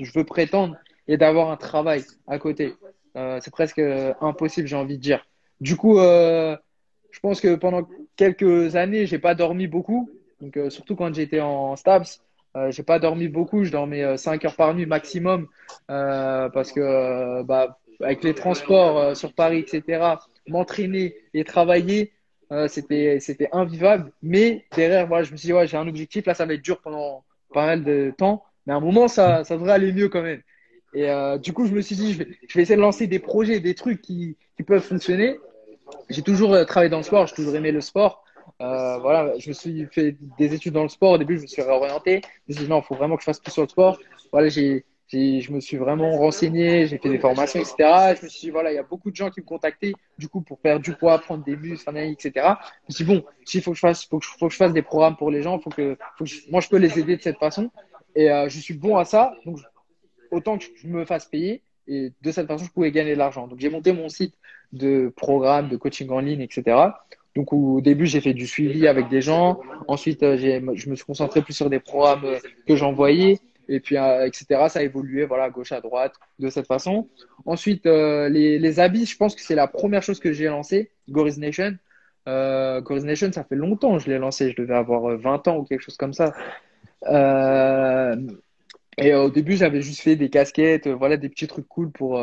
[0.00, 0.76] je veux prétendre
[1.08, 2.74] et d'avoir un travail à côté.
[3.16, 3.80] Euh, c'est presque
[4.20, 5.24] impossible, j'ai envie de dire.
[5.60, 6.56] Du coup, euh,
[7.12, 10.10] je pense que pendant quelques années, j'ai pas dormi beaucoup.
[10.56, 12.20] Euh, surtout quand j'étais en STAPS,
[12.56, 13.64] euh, j'ai pas dormi beaucoup.
[13.64, 15.48] Je dormais 5 heures par nuit maximum
[15.88, 20.16] parce que bah, avec les transports sur Paris, etc.
[20.48, 22.12] M'entraîner et travailler,
[22.68, 24.12] c'était invivable.
[24.22, 26.26] Mais derrière, voilà, je me suis dit ouais, j'ai un objectif.
[26.26, 27.24] Là, ça va être dur pendant
[27.54, 30.42] pas mal de temps, mais à un moment, ça ça devrait aller mieux quand même.
[30.94, 33.60] Et euh, du coup, je me suis dit, je vais, essayer de lancer des projets,
[33.60, 35.38] des trucs qui, qui peuvent fonctionner.
[36.10, 38.21] J'ai toujours euh, travaillé dans le sport, j'ai toujours aimé le sport.
[38.62, 41.12] Euh, voilà, je me suis fait des études dans le sport.
[41.12, 42.20] Au début, je me suis réorienté.
[42.24, 43.98] Je me suis dit, non, il faut vraiment que je fasse tout sur le sport.
[44.30, 48.14] Voilà, j'ai, je me suis vraiment renseigné, j'ai fait des formations, etc.
[48.18, 50.28] Je me suis dit, voilà, il y a beaucoup de gens qui me contactaient, du
[50.28, 52.30] coup, pour faire du poids, prendre des muscles, etc.
[52.34, 52.40] Je
[52.88, 54.72] me suis dit, bon, s'il faut que je fasse, faut que, faut que je fasse
[54.72, 57.22] des programmes pour les gens, faut que, faut que moi, je peux les aider de
[57.22, 57.70] cette façon.
[58.14, 59.34] Et euh, je suis bon à ça.
[59.44, 59.58] Donc,
[60.30, 61.62] autant que je me fasse payer.
[61.88, 63.48] Et de cette façon, je pouvais gagner de l'argent.
[63.48, 64.34] Donc, j'ai monté mon site
[64.72, 66.76] de programme, de coaching en ligne, etc.
[67.34, 69.60] Donc, au début, j'ai fait du suivi avec des gens.
[69.88, 73.40] Ensuite, euh, je me suis concentré plus sur des programmes euh, que j'envoyais.
[73.68, 74.44] Et puis, euh, etc.
[74.68, 77.08] Ça a évolué, voilà, gauche, à droite, de cette façon.
[77.46, 81.38] Ensuite, les, les, habits, je pense que c'est la première chose que j'ai lancé, Goris
[81.38, 81.76] Nation.
[82.26, 84.50] Goris Nation, ça fait longtemps que je l'ai lancé.
[84.50, 86.34] Je devais avoir 20 ans ou quelque chose comme ça.
[88.98, 92.20] Et au début, j'avais juste fait des casquettes, voilà, des petits trucs cool pour,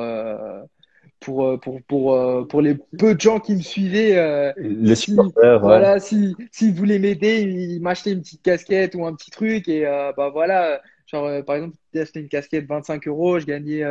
[1.20, 4.54] pour, pour, pour, pour les peu de gens qui me suivaient.
[4.58, 9.32] les supporters, Voilà, s'ils si, voulaient m'aider, ils m'achetaient une petite casquette ou un petit
[9.32, 9.68] truc.
[9.68, 9.84] Et
[10.18, 13.84] bah voilà, genre, par exemple, j'ai acheté une casquette 25 euros, je gagnais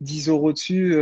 [0.00, 0.96] 10 euros dessus.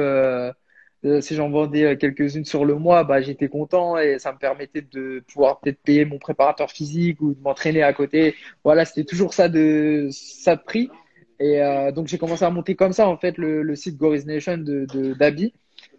[1.20, 5.22] si j'en vendais quelques-unes sur le mois, bah, j'étais content et ça me permettait de
[5.32, 8.34] pouvoir peut-être payer mon préparateur physique ou de m'entraîner à côté.
[8.64, 10.90] Voilà, c'était toujours ça de, ça de prix.
[11.38, 14.24] Et euh, donc j'ai commencé à monter comme ça en fait le, le site Goris
[14.26, 15.52] Nation de d'Abi.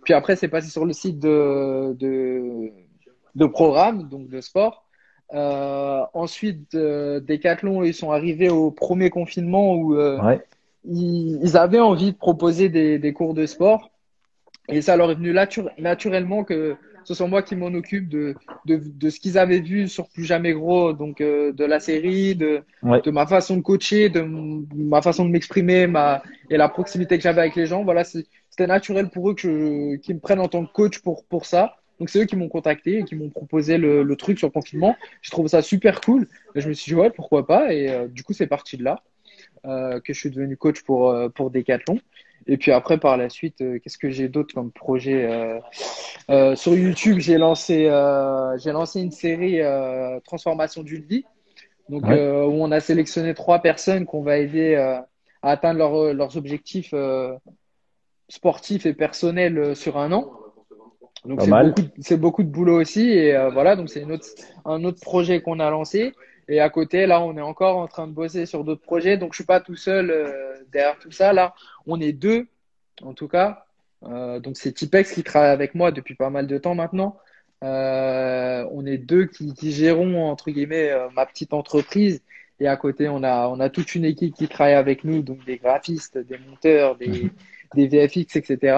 [0.03, 2.71] Puis après c'est passé sur le site de, de,
[3.35, 4.87] de programme, donc de sport.
[5.33, 10.41] Euh, ensuite, euh, Decathlon, ils sont arrivés au premier confinement où euh, ouais.
[10.85, 13.91] ils, ils, avaient envie de proposer des, des, cours de sport.
[14.69, 15.33] Et ça leur est venu
[15.77, 16.75] naturellement que
[17.07, 18.35] ce soit moi qui m'en occupe de,
[18.65, 22.35] de, de ce qu'ils avaient vu sur Plus Jamais Gros, donc euh, de la série,
[22.35, 24.23] de, de ma façon de coacher, de
[24.75, 27.85] ma façon de m'exprimer ma, et la proximité que j'avais avec les gens.
[27.85, 31.77] Voilà, c'était naturel pour eux qu'ils me prennent en tant que coach pour, pour ça.
[31.97, 34.51] Donc c'est eux qui m'ont contacté et qui m'ont proposé le, le, truc sur le
[34.51, 34.97] confinement.
[35.21, 36.27] Je trouve ça super cool.
[36.55, 37.73] Et je me suis dit ouais pourquoi pas?
[37.73, 39.01] Et euh, du coup c'est parti de là
[39.65, 41.99] euh, que je suis devenu coach pour pour Decathlon.
[42.47, 45.59] Et puis après, par la suite, euh, qu'est-ce que j'ai d'autre comme projet euh,
[46.29, 47.89] euh, Sur YouTube, j'ai lancé,
[48.63, 49.59] j'ai lancé une série
[50.25, 51.25] Transformation d'une vie,
[51.89, 55.07] donc où on a sélectionné trois personnes qu'on va aider à
[55.41, 56.93] atteindre leur, leurs objectifs
[58.29, 60.31] sportifs et personnels sur un an.
[61.25, 63.09] Donc c'est beaucoup, c'est beaucoup de boulot aussi.
[63.09, 64.05] Et voilà donc c'est
[64.65, 66.13] un autre projet qu'on a lancé
[66.47, 69.17] et à côté, là, on est encore en train de bosser sur d'autres projets.
[69.17, 71.33] Donc, je suis pas tout seul euh, derrière tout ça.
[71.33, 71.53] Là,
[71.85, 72.47] on est deux,
[73.01, 73.65] en tout cas.
[74.03, 77.17] Euh, donc, c'est Tipex qui travaille avec moi depuis pas mal de temps maintenant.
[77.63, 82.21] Euh, on est deux qui, qui gérons, entre guillemets, ma petite entreprise.
[82.59, 85.45] Et à côté, on a, on a toute une équipe qui travaille avec nous, donc
[85.45, 87.29] des graphistes, des monteurs, des, mhm.
[87.75, 88.77] des VFX, etc.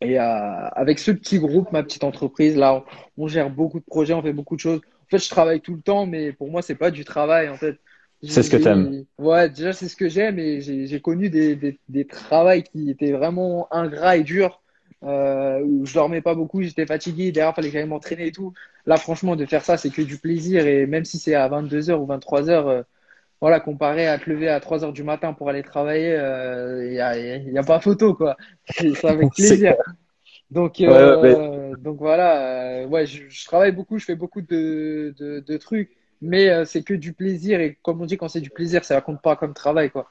[0.00, 4.14] Et avec ce petit groupe, ma petite entreprise, là, on, on, gère beaucoup de projets,
[4.14, 4.80] on fait beaucoup de choses
[5.18, 7.78] fait, je travaille tout le temps, mais pour moi, c'est pas du travail, en fait.
[8.24, 9.04] C'est ce que t'aimes.
[9.18, 13.12] Ouais, déjà, c'est ce que j'aime et j'ai connu des, des, des travails qui étaient
[13.12, 14.62] vraiment ingrats et durs,
[15.02, 18.52] euh, où je dormais pas beaucoup, j'étais fatigué, derrière, fallait que j'aille m'entraîner et tout.
[18.86, 21.96] Là, franchement, de faire ça, c'est que du plaisir et même si c'est à 22h
[21.96, 22.82] ou 23h, euh,
[23.40, 27.00] voilà, comparé à te lever à 3h du matin pour aller travailler, il euh, y,
[27.00, 28.36] a, y a pas photo, quoi.
[28.70, 29.74] C'est avec plaisir.
[30.52, 35.40] Donc, euh, donc voilà, euh, ouais, je, je, travaille beaucoup, je fais beaucoup de, de,
[35.40, 37.60] de trucs, mais euh, c'est que du plaisir.
[37.60, 40.10] Et comme on dit, quand c'est du plaisir, ça compte pas comme travail, quoi.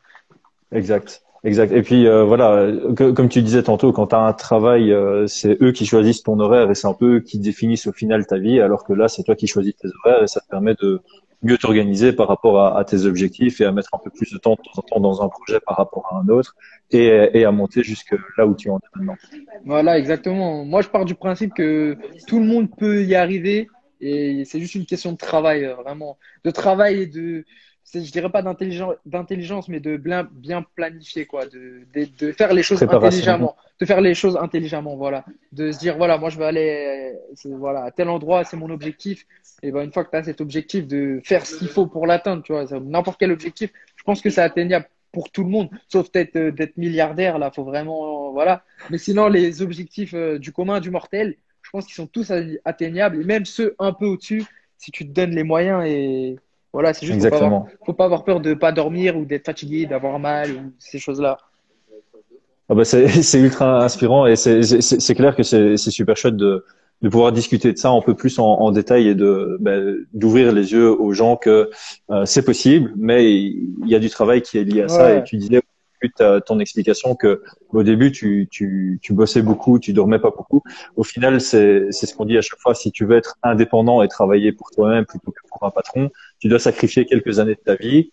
[0.71, 1.21] Exact.
[1.43, 1.71] Exact.
[1.71, 5.25] Et puis euh, voilà, que, comme tu disais tantôt, quand tu as un travail, euh,
[5.27, 8.25] c'est eux qui choisissent ton horaire et c'est un peu eux qui définissent au final
[8.27, 10.75] ta vie, alors que là, c'est toi qui choisis tes horaires et ça te permet
[10.81, 11.01] de
[11.43, 14.51] mieux t'organiser par rapport à, tes objectifs et à mettre un peu plus de temps
[14.51, 16.55] de temps en temps dans un projet par rapport à un autre
[16.91, 19.15] et, et à monter jusque là où tu en es maintenant.
[19.65, 20.63] Voilà, exactement.
[20.65, 23.67] Moi, je pars du principe que tout le monde peut y arriver
[24.01, 26.17] et c'est juste une question de travail, euh, vraiment.
[26.43, 27.45] De travail et de,
[27.93, 31.45] je dirais pas d'intelligence, mais de bien, bien planifier, quoi.
[31.45, 33.55] De, de, de faire les choses intelligemment.
[33.79, 35.25] De faire les choses intelligemment, voilà.
[35.51, 37.13] De se dire, voilà, moi, je vais aller
[37.45, 39.25] voilà, à tel endroit, c'est mon objectif.
[39.63, 42.07] Et ben, une fois que tu as cet objectif, de faire ce qu'il faut pour
[42.07, 42.65] l'atteindre, tu vois.
[42.79, 46.51] N'importe quel objectif, je pense que c'est atteignable pour tout le monde, sauf peut-être euh,
[46.51, 48.63] d'être milliardaire, là, faut vraiment, voilà.
[48.89, 52.31] Mais sinon, les objectifs euh, du commun, du mortel, je pense qu'ils sont tous
[52.63, 54.45] atteignables, et même ceux un peu au-dessus,
[54.77, 56.37] si tu te donnes les moyens et
[56.73, 57.65] voilà, c'est juste Exactement.
[57.65, 60.71] Faut, pas faut pas avoir peur de pas dormir ou d'être fatigué, d'avoir mal ou
[60.79, 61.37] ces choses-là.
[62.69, 63.05] Ah bah c'est
[63.39, 66.63] ultra inspirant et c'est clair que c'est super chouette de,
[67.01, 69.77] de pouvoir discuter de ça un peu plus en, en détail et de bah,
[70.13, 71.69] d'ouvrir les yeux aux gens que
[72.11, 75.15] euh, c'est possible, mais il y a du travail qui est lié à ça.
[75.15, 75.61] Et tu disais
[76.09, 80.61] ton explication que au début tu, tu, tu bossais beaucoup, tu dormais pas beaucoup.
[80.95, 82.75] Au final, c'est ce qu'on dit à chaque fois.
[82.75, 86.47] Si tu veux être indépendant et travailler pour toi-même plutôt que pour un patron, tu
[86.47, 88.11] dois sacrifier quelques années de ta vie.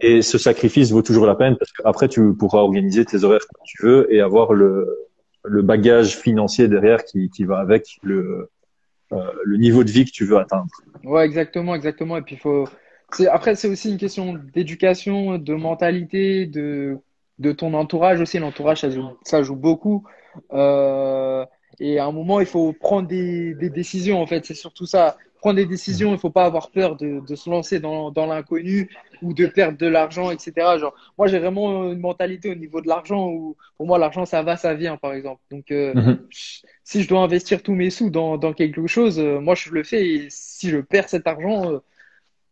[0.00, 3.62] Et ce sacrifice vaut toujours la peine parce qu'après tu pourras organiser tes horaires comme
[3.64, 5.04] tu veux et avoir le
[5.44, 8.50] le bagage financier derrière qui, qui va avec le,
[9.12, 10.70] euh, le niveau de vie que tu veux atteindre.
[11.04, 12.16] Ouais, exactement, exactement.
[12.16, 12.66] Et puis, faut.
[13.30, 16.98] Après, c'est aussi une question d'éducation, de mentalité, de,
[17.38, 18.38] de ton entourage aussi.
[18.38, 20.04] L'entourage, ça joue, ça joue beaucoup.
[20.52, 21.44] Euh,
[21.80, 24.44] et à un moment, il faut prendre des, des décisions, en fait.
[24.44, 27.50] C'est surtout ça prendre des décisions, il ne faut pas avoir peur de, de se
[27.50, 28.88] lancer dans, dans l'inconnu
[29.20, 30.52] ou de perdre de l'argent, etc.
[30.78, 34.42] Genre, moi, j'ai vraiment une mentalité au niveau de l'argent où, pour moi, l'argent, ça
[34.42, 35.42] va, ça vient, par exemple.
[35.50, 36.26] Donc, euh, mhm.
[36.82, 39.84] si je dois investir tous mes sous dans, dans quelque chose, euh, moi, je le
[39.84, 40.08] fais.
[40.08, 41.78] Et si je perds cet argent, euh,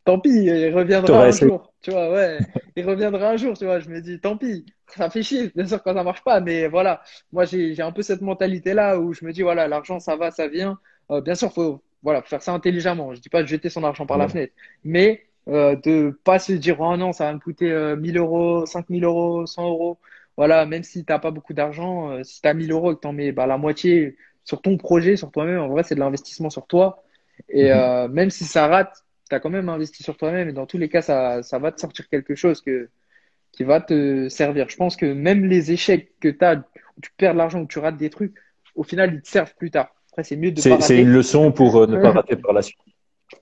[0.05, 1.73] tant pis, il reviendra un jour.
[1.81, 2.39] Tu vois, ouais,
[2.77, 3.81] il reviendra un jour, tu vois.
[3.81, 6.69] Je me dis, tant pis, ça fait chier, bien sûr, quand ça marche pas, mais
[6.69, 7.03] voilà.
[7.33, 10.49] Moi, j'ai un peu cette mentalité-là où je me dis, voilà, l'argent, ça va, ça
[10.49, 10.79] vient.
[11.25, 13.15] bien sûr, faut, voilà, faire ça intelligemment.
[13.15, 14.53] Je dis pas de jeter son argent par la fenêtre,
[14.85, 18.67] mais euh, de pas se dire oh non, ça va me coûter 1000 euh, euros,
[18.67, 19.99] 5000 euros, 100 euros.
[20.37, 23.01] Voilà, même si t'as pas beaucoup d'argent, euh, si tu as 1000 euros et que
[23.01, 26.01] tu en mets bah, la moitié sur ton projet, sur toi-même, en vrai, c'est de
[26.01, 27.03] l'investissement sur toi.
[27.49, 27.79] Et mhm.
[27.79, 30.51] euh, même si ça rate, tu as quand même investi sur toi-même.
[30.51, 32.91] Et dans tous les cas, ça, ça va te sortir quelque chose que,
[33.51, 34.69] qui va te servir.
[34.69, 36.57] Je pense que même les échecs que tu as,
[36.97, 38.35] où tu perds de l'argent, où tu rates des trucs,
[38.75, 39.95] au final, ils te servent plus tard.
[40.11, 42.61] Après, c'est mieux de pas C'est une leçon pour euh, ne pas rater par la
[42.61, 42.79] suite.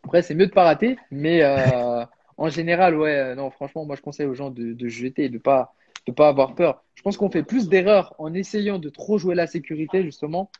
[0.05, 2.05] Après, c'est mieux de pas rater, mais euh,
[2.37, 5.39] en général, ouais, euh, non, franchement, moi, je conseille aux gens de, de jeter, de
[5.39, 5.75] pas,
[6.07, 6.85] de pas avoir peur.
[6.95, 10.51] Je pense qu'on fait plus d'erreurs en essayant de trop jouer la sécurité, justement,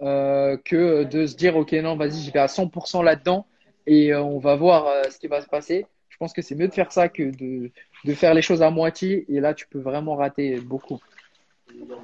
[0.00, 3.46] euh, que de se dire, ok, non, vas-y, j'y vais à 100% là-dedans
[3.86, 5.86] et on va voir ce qui va se passer.
[6.08, 7.70] Je pense que c'est mieux de faire ça que de,
[8.14, 11.00] faire les choses à moitié et là, tu peux vraiment rater beaucoup.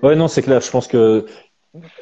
[0.03, 0.61] Ouais, non, c'est clair.
[0.61, 1.26] Je pense que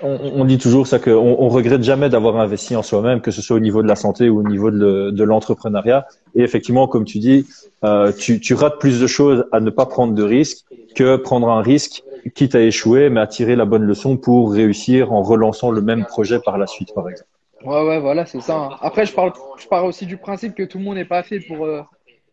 [0.03, 3.57] on, dit toujours ça qu'on on regrette jamais d'avoir investi en soi-même, que ce soit
[3.57, 6.07] au niveau de la santé ou au niveau de, l'entrepreneuriat.
[6.35, 7.47] Et effectivement, comme tu dis,
[7.85, 10.65] euh, tu, rates plus de choses à ne pas prendre de risques
[10.95, 12.03] que prendre un risque,
[12.35, 16.07] quitte à échouer, mais à tirer la bonne leçon pour réussir en relançant le même
[16.07, 17.29] projet par la suite, par exemple.
[17.65, 18.55] Ouais, ouais, voilà, c'est ça.
[18.57, 18.77] Hein.
[18.81, 21.41] Après, je parle, je parle aussi du principe que tout le monde n'est pas fait
[21.41, 21.83] pour, euh,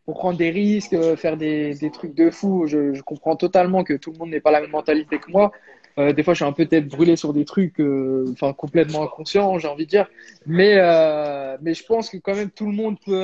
[0.06, 2.68] pour prendre des risques, euh, faire des, des trucs de fou.
[2.68, 5.52] Je, je comprends totalement que tout le monde n'ait pas la même mentalité que moi.
[5.98, 9.04] Euh, des fois, je suis un peu peut-être brûlé sur des trucs, euh, enfin complètement
[9.04, 10.08] inconscients, j'ai envie de dire.
[10.46, 10.76] Mais
[11.62, 13.22] mais je pense que quand même tout le monde peut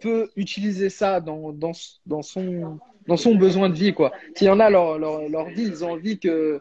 [0.00, 1.72] peut utiliser ça dans dans
[2.06, 4.12] dans son dans son besoin de vie quoi.
[4.34, 6.60] S'il y en a leur, leur leur vie, ils ont envie que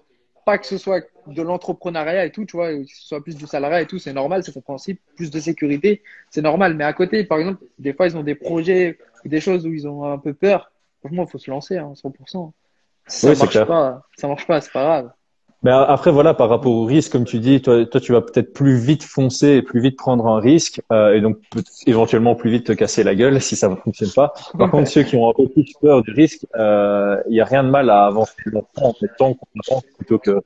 [0.49, 3.45] pas que ce soit de l'entrepreneuriat et tout, tu vois, que ce soit plus du
[3.45, 6.73] salariat et tout, c'est normal, c'est compréhensible, plus de sécurité, c'est normal.
[6.73, 9.71] Mais à côté, par exemple, des fois, ils ont des projets ou des choses où
[9.71, 10.71] ils ont un peu peur.
[11.01, 12.51] Franchement, il faut se lancer, hein, 100%
[13.05, 15.11] ça marche pas, ça marche pas, c'est pas grave.
[15.61, 18.53] Mais après, voilà, par rapport au risque, comme tu dis, toi, toi tu vas peut-être
[18.53, 21.37] plus vite foncer et plus vite prendre un risque, euh, et donc
[21.85, 24.33] éventuellement plus vite te casser la gueule si ça ne fonctionne pas.
[24.57, 27.45] Par contre, ceux qui ont un peu plus peur du risque, il euh, n'y a
[27.45, 30.41] rien de mal à avancer longtemps en mettant qu'on plutôt que.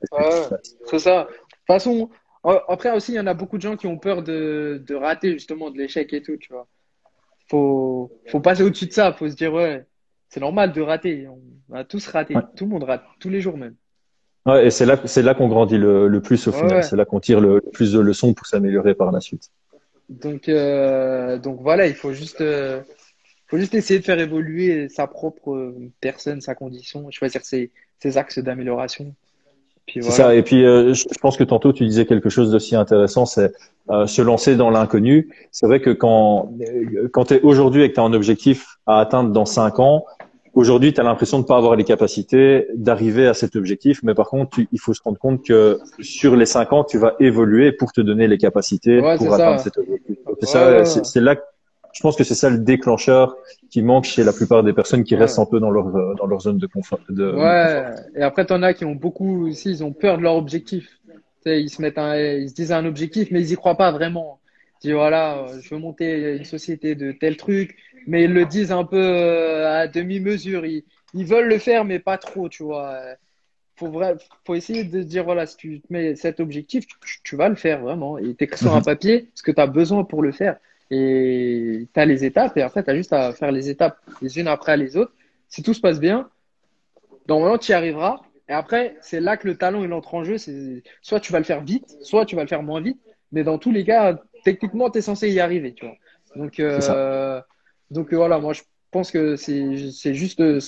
[0.86, 1.22] c'est ça.
[1.22, 2.10] De toute façon,
[2.68, 5.32] après aussi, il y en a beaucoup de gens qui ont peur de, de rater
[5.32, 6.66] justement de l'échec et tout, tu vois.
[7.48, 9.86] Faut, faut passer au-dessus de ça, faut se dire ouais,
[10.28, 11.28] c'est normal de rater.
[11.28, 12.34] On a tous raté.
[12.56, 13.76] Tout le monde rate, tous les jours même.
[14.46, 16.84] Ouais, et c'est là, c'est là qu'on grandit le, plus au final.
[16.84, 19.50] C'est là qu'on tire le, plus de leçons pour s'améliorer par la suite.
[20.08, 22.82] Donc, euh, donc voilà, il faut juste, euh,
[23.46, 27.70] faut juste essayer de faire évoluer sa propre personne, sa condition, choisir ses,
[28.00, 29.14] ses axes d'amélioration.
[29.92, 30.34] C'est ça.
[30.34, 33.52] Et puis, euh, je pense que tantôt tu disais quelque chose d'aussi intéressant, c'est
[33.90, 35.28] euh, se lancer dans l'inconnu.
[35.52, 38.78] C'est vrai que quand euh, quand tu es aujourd'hui et que tu as un objectif
[38.86, 40.06] à atteindre dans cinq ans,
[40.54, 44.14] aujourd'hui tu as l'impression de ne pas avoir les capacités d'arriver à cet objectif, mais
[44.14, 47.72] par contre, il faut se rendre compte que sur les cinq ans, tu vas évoluer
[47.72, 50.16] pour te donner les capacités pour atteindre cet objectif.
[50.40, 51.36] C'est ça, c'est là
[51.94, 53.36] je pense que c'est ça le déclencheur
[53.70, 56.40] qui manque chez la plupart des personnes qui restent un peu dans leur dans leur
[56.40, 56.98] zone de confort.
[57.08, 57.32] De...
[57.32, 57.84] Ouais.
[58.16, 60.88] Et après, t'en as qui ont beaucoup aussi, ils ont peur de leur objectif.
[61.46, 64.40] ils se mettent, un, ils se disent un objectif, mais ils y croient pas vraiment.
[64.92, 67.76] Voilà, je veux monter une société de tel truc,
[68.06, 70.66] mais ils le disent un peu euh, à demi mesure.
[70.66, 72.98] Ils, ils veulent le faire, mais pas trop, tu vois.
[73.76, 74.14] Faut vrai,
[74.46, 77.56] faut essayer de dire voilà, si tu te mets cet objectif, tu, tu vas le
[77.56, 78.18] faire vraiment.
[78.18, 78.84] Et t'écris sur un mhm.
[78.84, 80.56] papier ce que tu as besoin pour le faire.
[80.90, 84.38] Et tu as les étapes, et après, tu as juste à faire les étapes les
[84.38, 85.12] unes après les autres.
[85.48, 86.28] Si tout se passe bien,
[87.28, 88.20] normalement, tu y arriveras.
[88.48, 90.36] Et après, c'est là que le talent, il entre en jeu.
[91.00, 93.00] Soit tu vas le faire vite, soit tu vas le faire moins vite.
[93.32, 95.96] Mais dans tous les cas, techniquement, tu es censé y arriver, tu vois.
[96.36, 97.40] Donc, euh,
[97.90, 100.60] donc euh, voilà, moi, je pense que c'est juste, euh,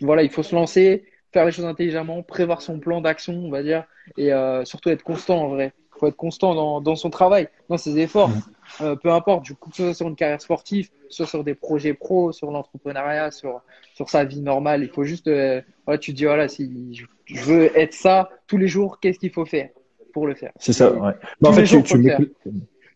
[0.00, 3.62] voilà, il faut se lancer, faire les choses intelligemment, prévoir son plan d'action, on va
[3.62, 3.84] dire,
[4.16, 4.30] et
[4.64, 5.72] surtout être constant en vrai.
[5.96, 8.28] Il faut être constant dans, dans, son travail, dans ses efforts.
[8.28, 8.42] Mmh.
[8.80, 11.54] Euh, peu importe, du coup, que ce soit sur une carrière sportive, soit sur des
[11.54, 13.60] projets pro, sur l'entrepreneuriat, sur,
[13.94, 14.82] sur sa vie normale.
[14.82, 18.56] Il faut juste, euh, voilà, tu te dis, voilà, si je veux être ça tous
[18.56, 19.68] les jours, qu'est-ce qu'il faut faire
[20.12, 20.52] pour le faire?
[20.56, 21.12] C'est ça, ouais.
[21.44, 22.16] en fait, tu, tu, mets,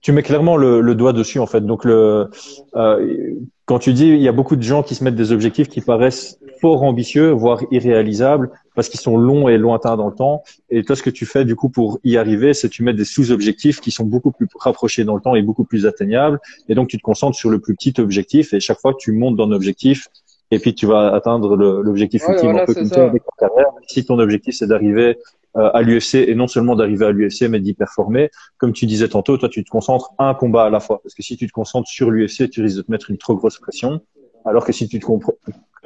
[0.00, 1.60] tu, mets, clairement le, le, doigt dessus, en fait.
[1.60, 2.30] Donc, le,
[2.76, 3.34] euh,
[3.64, 5.80] quand tu dis, il y a beaucoup de gens qui se mettent des objectifs qui
[5.80, 10.42] paraissent fort ambitieux, voire irréalisables, parce qu'ils sont longs et lointains dans le temps.
[10.70, 13.04] Et toi, ce que tu fais du coup pour y arriver, c'est tu mets des
[13.04, 16.40] sous-objectifs qui sont beaucoup plus rapprochés dans le temps et beaucoup plus atteignables.
[16.68, 18.54] Et donc, tu te concentres sur le plus petit objectif.
[18.54, 20.08] Et chaque fois tu montes dans l'objectif,
[20.50, 23.70] et puis tu vas atteindre l'objectif ultime un peu comme ça avec ta carrière.
[23.86, 25.18] Si ton objectif c'est d'arriver
[25.58, 29.36] à l'UFC et non seulement d'arriver à l'UFC mais d'y performer, comme tu disais tantôt,
[29.36, 31.88] toi tu te concentres un combat à la fois parce que si tu te concentres
[31.88, 34.00] sur l'UFC, tu risques de te mettre une trop grosse pression.
[34.44, 35.06] Alors que si tu te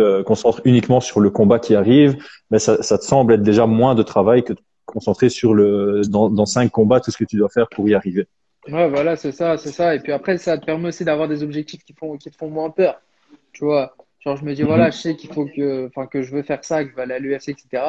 [0.00, 2.16] euh, concentres uniquement sur le combat qui arrive,
[2.50, 6.02] mais ça, ça, te semble être déjà moins de travail que de concentrer sur le
[6.08, 8.26] dans, dans cinq combats tout ce que tu dois faire pour y arriver.
[8.68, 9.94] Ouais, voilà, c'est ça, c'est ça.
[9.94, 12.48] Et puis après, ça te permet aussi d'avoir des objectifs qui font qui te font
[12.48, 13.00] moins peur.
[13.52, 13.94] Tu vois,
[14.24, 14.92] genre je me dis voilà, mhm.
[14.92, 17.14] je sais qu'il faut que, enfin que je veux faire ça, que je vais aller
[17.14, 17.82] à l'UFC, etc.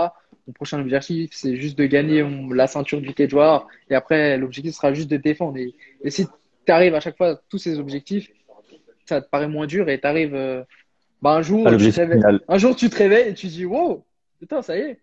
[0.47, 3.67] Mon prochain objectif, c'est juste de gagner la ceinture du cage war.
[3.89, 5.57] Et après, l'objectif sera juste de défendre.
[5.57, 5.73] Et,
[6.03, 6.27] et si
[6.65, 8.29] tu arrives à chaque fois à tous ces objectifs,
[9.05, 10.63] ça te paraît moins dur et tu arrives euh,
[11.21, 14.05] bah, un jour tu te un jour tu te réveilles et tu dis wow
[14.39, 14.99] putain ça y est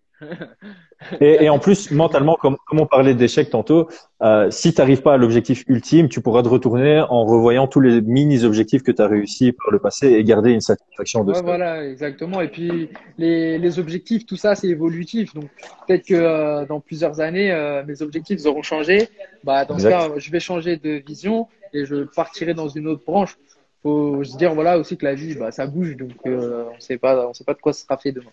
[1.21, 3.89] et, et, en plus, mentalement, comme, comme on parlait d'échecs tantôt,
[4.21, 7.79] euh, si tu n'arrives pas à l'objectif ultime, tu pourras te retourner en revoyant tous
[7.79, 11.41] les mini-objectifs que tu as réussi par le passé et garder une satisfaction de ouais,
[11.41, 12.41] Voilà, exactement.
[12.41, 15.33] Et puis, les, les objectifs, tout ça, c'est évolutif.
[15.33, 15.45] Donc,
[15.87, 19.09] peut-être que euh, dans plusieurs années, euh, mes objectifs auront changé.
[19.43, 23.03] Bah, dans ce cas, je vais changer de vision et je partirai dans une autre
[23.05, 23.37] branche
[23.81, 27.27] faut se dire voilà aussi que la vie, bah, ça bouge, donc on sait pas,
[27.27, 28.29] on sait pas de quoi ce sera fait demain.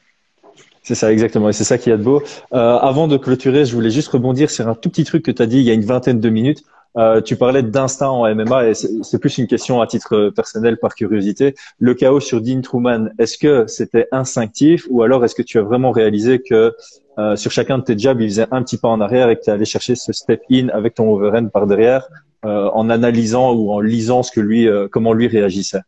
[0.89, 1.51] C'est ça, exactement.
[1.51, 2.23] Et c'est ça qui est de beau.
[2.55, 5.43] Euh, avant de clôturer, je voulais juste rebondir sur un tout petit truc que tu
[5.43, 6.63] as dit il y a une vingtaine de minutes.
[6.97, 10.95] Euh, tu parlais d'instinct en MMA et c'est plus une question à titre personnel par
[10.95, 11.55] curiosité.
[11.79, 15.63] Le chaos sur Dean Truman, est-ce que c'était instinctif ou alors est-ce que tu as
[15.63, 16.75] vraiment réalisé que
[17.19, 19.43] euh, sur chacun de tes jabs, il faisait un petit pas en arrière et que
[19.43, 22.09] tu allé chercher ce step in avec ton overhand par derrière
[22.47, 25.83] euh, en analysant ou en lisant ce que lui, euh, comment lui réagissait?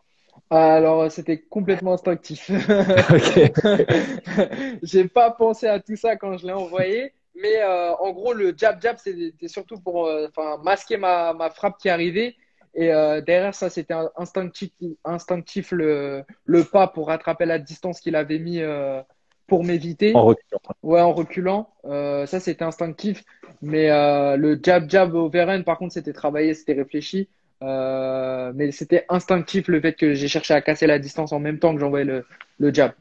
[0.51, 2.51] Alors, c'était complètement instinctif.
[4.83, 8.55] J'ai pas pensé à tout ça quand je l'ai envoyé, mais euh, en gros, le
[8.57, 10.29] jab jab, c'était surtout pour euh,
[10.63, 12.37] masquer ma, ma, frappe qui arrivait.
[12.75, 14.71] Et euh, derrière ça, c'était instinctif,
[15.05, 19.03] instinctif le, le, pas pour rattraper la distance qu'il avait mis euh,
[19.47, 20.15] pour m'éviter.
[20.15, 20.61] En reculant.
[20.83, 21.71] Ouais, en reculant.
[21.85, 23.25] Euh, ça, c'était instinctif.
[23.63, 27.29] Mais euh, le jab jab au Veren, par contre, c'était travaillé, c'était réfléchi.
[27.63, 31.59] Euh, mais c'était instinctif le fait que j'ai cherché à casser la distance en même
[31.59, 32.25] temps que j'envoyais le,
[32.59, 32.93] le jab.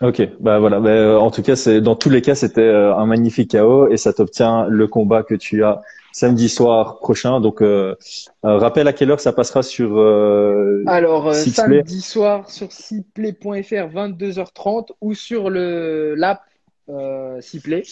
[0.00, 0.80] Ok, bah voilà.
[0.80, 4.12] Bah, en tout cas, c'est dans tous les cas, c'était un magnifique KO et ça
[4.12, 5.82] t'obtient le combat que tu as
[6.12, 7.40] samedi soir prochain.
[7.40, 7.94] Donc, euh,
[8.42, 9.98] rappelle à quelle heure ça passera sur.
[9.98, 16.40] Euh, Alors, samedi soir sur siplay.fr 22h30 ou sur le l'app
[16.88, 17.82] euh, Siplay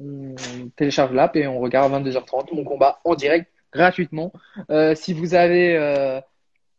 [0.00, 0.34] on
[0.76, 4.32] télécharge l'app et on regarde à 22h30 mon combat en direct gratuitement.
[4.70, 6.20] Euh, si vous avez euh,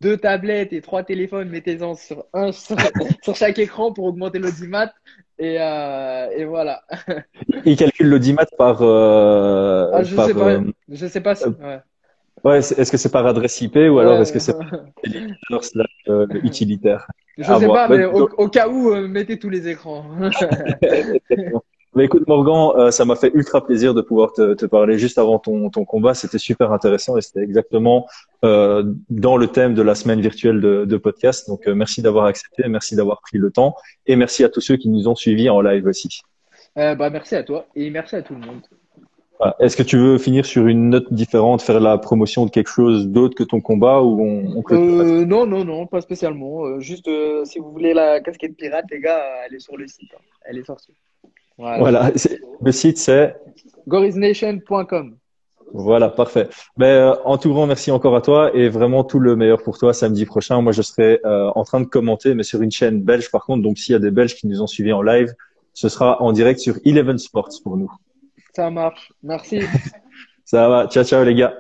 [0.02, 2.78] deux tablettes et trois téléphones, mettez-en sur un sur,
[3.36, 4.94] chaque écran pour augmenter l'audimat.
[5.38, 6.84] Et, euh, et voilà.
[7.66, 8.82] Il calcule l'audimat par.
[8.82, 10.60] Ah, je, sais pas,
[10.90, 11.48] je sais pas si.
[11.48, 11.80] Ouais.
[12.42, 14.72] Ouais, est-ce que c'est par adresse IP ou alors est-ce que c'est par
[16.44, 17.06] utilitaire?
[17.38, 20.06] Je sais pas, mais au, au, cas où, mettez tous les écrans.
[21.98, 25.40] Écoute Morgan, euh, ça m'a fait ultra plaisir de pouvoir te, te parler juste avant
[25.40, 26.14] ton, ton combat.
[26.14, 28.08] C'était super intéressant et c'était exactement
[28.46, 31.50] euh, dans le thème de la semaine virtuelle de, de podcast.
[31.50, 33.76] Donc euh, merci d'avoir accepté, merci d'avoir pris le temps
[34.06, 36.22] et merci à tous ceux qui nous ont suivis en live aussi.
[36.76, 38.62] Bah, merci à toi et merci à tout le monde.
[39.60, 43.08] Est-ce que tu veux finir sur une note différente, faire la promotion de quelque chose
[43.08, 46.80] d'autre que ton combat ou on, on Non, non, non, pas spécialement.
[46.80, 47.10] Juste
[47.46, 50.12] si vous voulez la casquette pirate, les gars, elle est sur le site.
[50.14, 50.22] Hein.
[50.46, 50.94] Elle est sortie.
[51.60, 51.78] Voilà.
[51.78, 52.12] voilà.
[52.62, 53.36] Le site c'est
[53.88, 55.16] gorisnation.com.
[55.72, 56.50] Voilà, parfait.
[56.78, 59.94] Ben, en tout grand merci encore à toi et vraiment tout le meilleur pour toi
[59.94, 60.62] samedi prochain.
[60.62, 63.62] Moi, je serai en train de commenter, mais sur une chaîne belge par contre.
[63.62, 65.32] Donc, s'il y a des Belges qui nous ont suivis en live,
[65.74, 67.92] ce sera en direct sur Eleven Sports pour nous.
[68.56, 69.12] Ça marche.
[69.22, 69.62] Merci.
[70.44, 70.88] Ça va.
[70.88, 71.54] Ciao, ciao les gars.